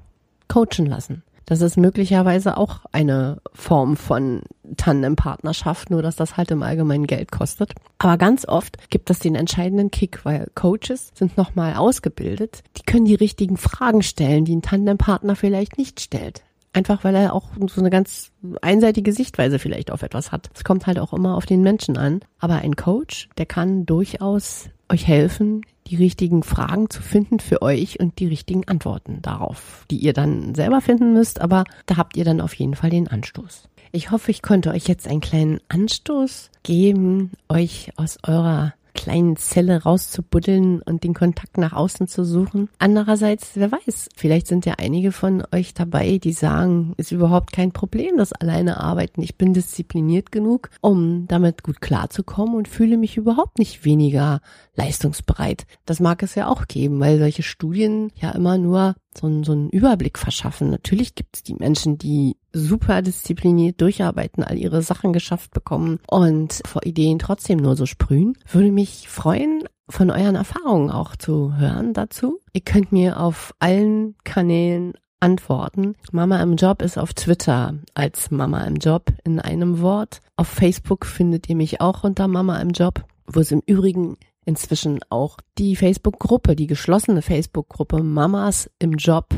coachen 0.47 0.85
lassen. 0.85 1.23
Das 1.45 1.61
ist 1.61 1.77
möglicherweise 1.77 2.57
auch 2.57 2.79
eine 2.91 3.39
Form 3.53 3.97
von 3.97 4.41
Tandem-Partnerschaft, 4.77 5.91
nur 5.91 6.01
dass 6.01 6.15
das 6.15 6.37
halt 6.37 6.49
im 6.49 6.63
Allgemeinen 6.63 7.05
Geld 7.05 7.31
kostet. 7.31 7.73
Aber 7.99 8.17
ganz 8.17 8.47
oft 8.47 8.89
gibt 8.89 9.11
es 9.11 9.19
den 9.19 9.35
entscheidenden 9.35 9.91
Kick, 9.91 10.25
weil 10.25 10.47
Coaches 10.55 11.11
sind 11.13 11.37
nochmal 11.37 11.75
ausgebildet. 11.75 12.63
Die 12.77 12.83
können 12.83 13.05
die 13.05 13.15
richtigen 13.15 13.57
Fragen 13.57 14.01
stellen, 14.01 14.45
die 14.45 14.55
ein 14.55 14.63
Tandem-Partner 14.63 15.35
vielleicht 15.35 15.77
nicht 15.77 16.01
stellt. 16.01 16.43
Einfach 16.75 17.05
weil 17.05 17.15
er 17.15 17.33
auch 17.33 17.51
so 17.67 17.79
eine 17.79 17.89
ganz 17.89 18.33
einseitige 18.61 19.13
Sichtweise 19.13 19.59
vielleicht 19.59 19.91
auf 19.91 20.03
etwas 20.03 20.33
hat. 20.33 20.49
Es 20.53 20.65
kommt 20.65 20.87
halt 20.87 20.99
auch 20.99 21.13
immer 21.13 21.37
auf 21.37 21.45
den 21.45 21.61
Menschen 21.61 21.97
an. 21.97 22.19
Aber 22.37 22.55
ein 22.55 22.75
Coach, 22.75 23.29
der 23.37 23.45
kann 23.45 23.85
durchaus 23.85 24.67
euch 24.89 25.07
helfen, 25.07 25.61
die 25.87 25.95
richtigen 25.95 26.43
Fragen 26.43 26.89
zu 26.89 27.01
finden 27.01 27.39
für 27.39 27.61
euch 27.61 28.01
und 28.01 28.19
die 28.19 28.27
richtigen 28.27 28.67
Antworten 28.67 29.21
darauf, 29.21 29.85
die 29.89 29.99
ihr 29.99 30.11
dann 30.11 30.53
selber 30.53 30.81
finden 30.81 31.13
müsst, 31.13 31.39
aber 31.39 31.63
da 31.85 31.95
habt 31.95 32.17
ihr 32.17 32.25
dann 32.25 32.41
auf 32.41 32.53
jeden 32.55 32.75
Fall 32.75 32.89
den 32.89 33.07
Anstoß. 33.07 33.69
Ich 33.93 34.11
hoffe, 34.11 34.31
ich 34.31 34.41
konnte 34.41 34.71
euch 34.71 34.87
jetzt 34.89 35.07
einen 35.07 35.21
kleinen 35.21 35.61
Anstoß 35.69 36.51
geben, 36.63 37.31
euch 37.47 37.93
aus 37.95 38.17
eurer 38.27 38.73
kleinen 38.95 39.35
Zelle 39.35 39.83
rauszubuddeln 39.83 40.81
und 40.81 41.03
den 41.03 41.13
Kontakt 41.13 41.59
nach 41.59 41.73
außen 41.73 42.07
zu 42.07 42.25
suchen. 42.25 42.69
Andererseits, 42.79 43.51
wer 43.53 43.71
weiß, 43.71 44.09
vielleicht 44.15 44.47
sind 44.47 44.65
ja 44.65 44.75
einige 44.79 45.11
von 45.11 45.43
euch 45.53 45.75
dabei, 45.75 46.17
die 46.17 46.33
sagen, 46.33 46.93
ist 46.97 47.11
überhaupt 47.11 47.51
kein 47.51 47.71
Problem, 47.71 48.17
das 48.17 48.33
alleine 48.33 48.79
arbeiten. 48.79 49.21
Ich 49.21 49.37
bin 49.37 49.53
diszipliniert 49.53 50.31
genug, 50.31 50.71
um 50.81 51.27
damit 51.27 51.61
gut 51.61 51.81
klarzukommen 51.81 52.55
und 52.55 52.67
fühle 52.67 52.97
mich 52.97 53.17
überhaupt 53.17 53.59
nicht 53.59 53.85
weniger 53.85 54.41
leistungsbereit. 54.75 55.67
Das 55.85 55.99
mag 55.99 56.23
es 56.23 56.33
ja 56.35 56.47
auch 56.47 56.67
geben, 56.67 56.99
weil 56.99 57.19
solche 57.19 57.43
Studien 57.43 58.11
ja 58.15 58.31
immer 58.31 58.57
nur 58.57 58.95
so, 59.17 59.27
einen, 59.27 59.43
so 59.43 59.51
einen 59.51 59.69
Überblick 59.69 60.17
verschaffen. 60.17 60.69
Natürlich 60.69 61.15
gibt 61.15 61.37
es 61.37 61.43
die 61.43 61.55
Menschen, 61.55 61.97
die 61.97 62.37
super 62.53 63.01
diszipliniert 63.01 63.81
durcharbeiten, 63.81 64.43
all 64.43 64.57
ihre 64.57 64.81
Sachen 64.81 65.13
geschafft 65.13 65.51
bekommen 65.51 65.99
und 66.07 66.61
vor 66.65 66.85
Ideen 66.85 67.19
trotzdem 67.19 67.59
nur 67.59 67.75
so 67.75 67.85
sprühen. 67.85 68.37
Würde 68.51 68.71
mich 68.71 69.09
freuen, 69.09 69.63
von 69.89 70.09
euren 70.09 70.35
Erfahrungen 70.35 70.89
auch 70.89 71.15
zu 71.15 71.57
hören 71.57 71.93
dazu. 71.93 72.39
Ihr 72.53 72.61
könnt 72.61 72.91
mir 72.91 73.19
auf 73.19 73.53
allen 73.59 74.15
Kanälen 74.23 74.93
antworten. 75.19 75.95
Mama 76.11 76.41
im 76.41 76.55
Job 76.55 76.81
ist 76.81 76.97
auf 76.97 77.13
Twitter 77.13 77.75
als 77.93 78.31
Mama 78.31 78.63
im 78.63 78.75
Job 78.75 79.11
in 79.23 79.39
einem 79.39 79.81
Wort. 79.81 80.19
Auf 80.35 80.47
Facebook 80.47 81.05
findet 81.05 81.49
ihr 81.49 81.55
mich 81.55 81.81
auch 81.81 82.03
unter 82.03 82.27
Mama 82.27 82.59
im 82.61 82.69
Job, 82.71 83.05
wo 83.25 83.39
es 83.39 83.51
im 83.51 83.61
Übrigen 83.65 84.17
inzwischen 84.45 84.99
auch 85.09 85.37
die 85.57 85.75
Facebook-Gruppe, 85.75 86.55
die 86.55 86.67
geschlossene 86.67 87.21
Facebook-Gruppe 87.21 88.03
Mamas 88.03 88.69
im 88.79 88.93
Job 88.93 89.29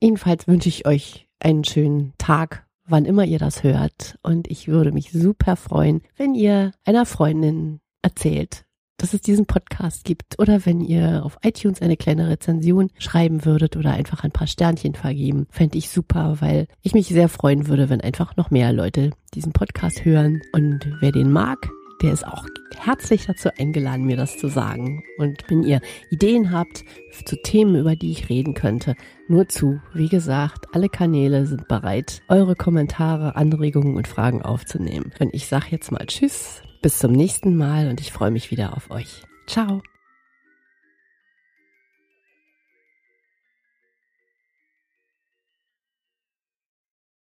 jedenfalls 0.00 0.48
wünsche 0.48 0.68
ich 0.68 0.86
euch 0.86 1.28
einen 1.38 1.64
schönen 1.64 2.14
Tag 2.18 2.66
wann 2.90 3.04
immer 3.04 3.26
ihr 3.26 3.38
das 3.38 3.64
hört. 3.64 4.18
Und 4.22 4.50
ich 4.50 4.66
würde 4.66 4.92
mich 4.92 5.12
super 5.12 5.56
freuen, 5.56 6.00
wenn 6.16 6.34
ihr 6.34 6.72
einer 6.86 7.04
Freundin 7.04 7.80
erzählt, 8.08 8.64
dass 8.96 9.12
es 9.14 9.20
diesen 9.20 9.46
Podcast 9.46 10.04
gibt 10.04 10.38
oder 10.38 10.64
wenn 10.64 10.80
ihr 10.80 11.24
auf 11.24 11.36
iTunes 11.42 11.82
eine 11.82 11.96
kleine 11.96 12.28
Rezension 12.28 12.90
schreiben 12.98 13.44
würdet 13.44 13.76
oder 13.76 13.92
einfach 13.92 14.24
ein 14.24 14.32
paar 14.32 14.46
Sternchen 14.46 14.94
vergeben, 14.94 15.46
fände 15.50 15.76
ich 15.76 15.90
super, 15.90 16.38
weil 16.40 16.66
ich 16.82 16.94
mich 16.94 17.06
sehr 17.08 17.28
freuen 17.28 17.68
würde, 17.68 17.90
wenn 17.90 18.00
einfach 18.00 18.36
noch 18.36 18.50
mehr 18.50 18.72
Leute 18.72 19.10
diesen 19.34 19.52
Podcast 19.52 20.04
hören 20.04 20.40
und 20.52 20.80
wer 21.00 21.12
den 21.12 21.30
mag, 21.30 21.70
der 22.02 22.12
ist 22.12 22.26
auch 22.26 22.46
herzlich 22.78 23.26
dazu 23.26 23.50
eingeladen, 23.58 24.06
mir 24.06 24.16
das 24.16 24.38
zu 24.38 24.48
sagen. 24.48 25.02
Und 25.18 25.42
wenn 25.48 25.64
ihr 25.64 25.80
Ideen 26.10 26.52
habt 26.52 26.84
zu 27.24 27.36
Themen, 27.42 27.74
über 27.74 27.96
die 27.96 28.12
ich 28.12 28.28
reden 28.28 28.54
könnte, 28.54 28.94
nur 29.26 29.48
zu. 29.48 29.80
Wie 29.94 30.08
gesagt, 30.08 30.66
alle 30.72 30.88
Kanäle 30.88 31.46
sind 31.46 31.66
bereit, 31.66 32.22
eure 32.28 32.54
Kommentare, 32.54 33.34
Anregungen 33.34 33.96
und 33.96 34.06
Fragen 34.06 34.42
aufzunehmen. 34.42 35.12
Und 35.18 35.34
ich 35.34 35.48
sage 35.48 35.66
jetzt 35.70 35.90
mal 35.90 36.06
Tschüss 36.06 36.62
bis 36.80 36.98
zum 36.98 37.12
nächsten 37.12 37.56
Mal 37.56 37.88
und 37.88 38.00
ich 38.00 38.12
freue 38.12 38.30
mich 38.30 38.50
wieder 38.50 38.76
auf 38.76 38.90
euch. 38.90 39.22
Ciao. 39.46 39.82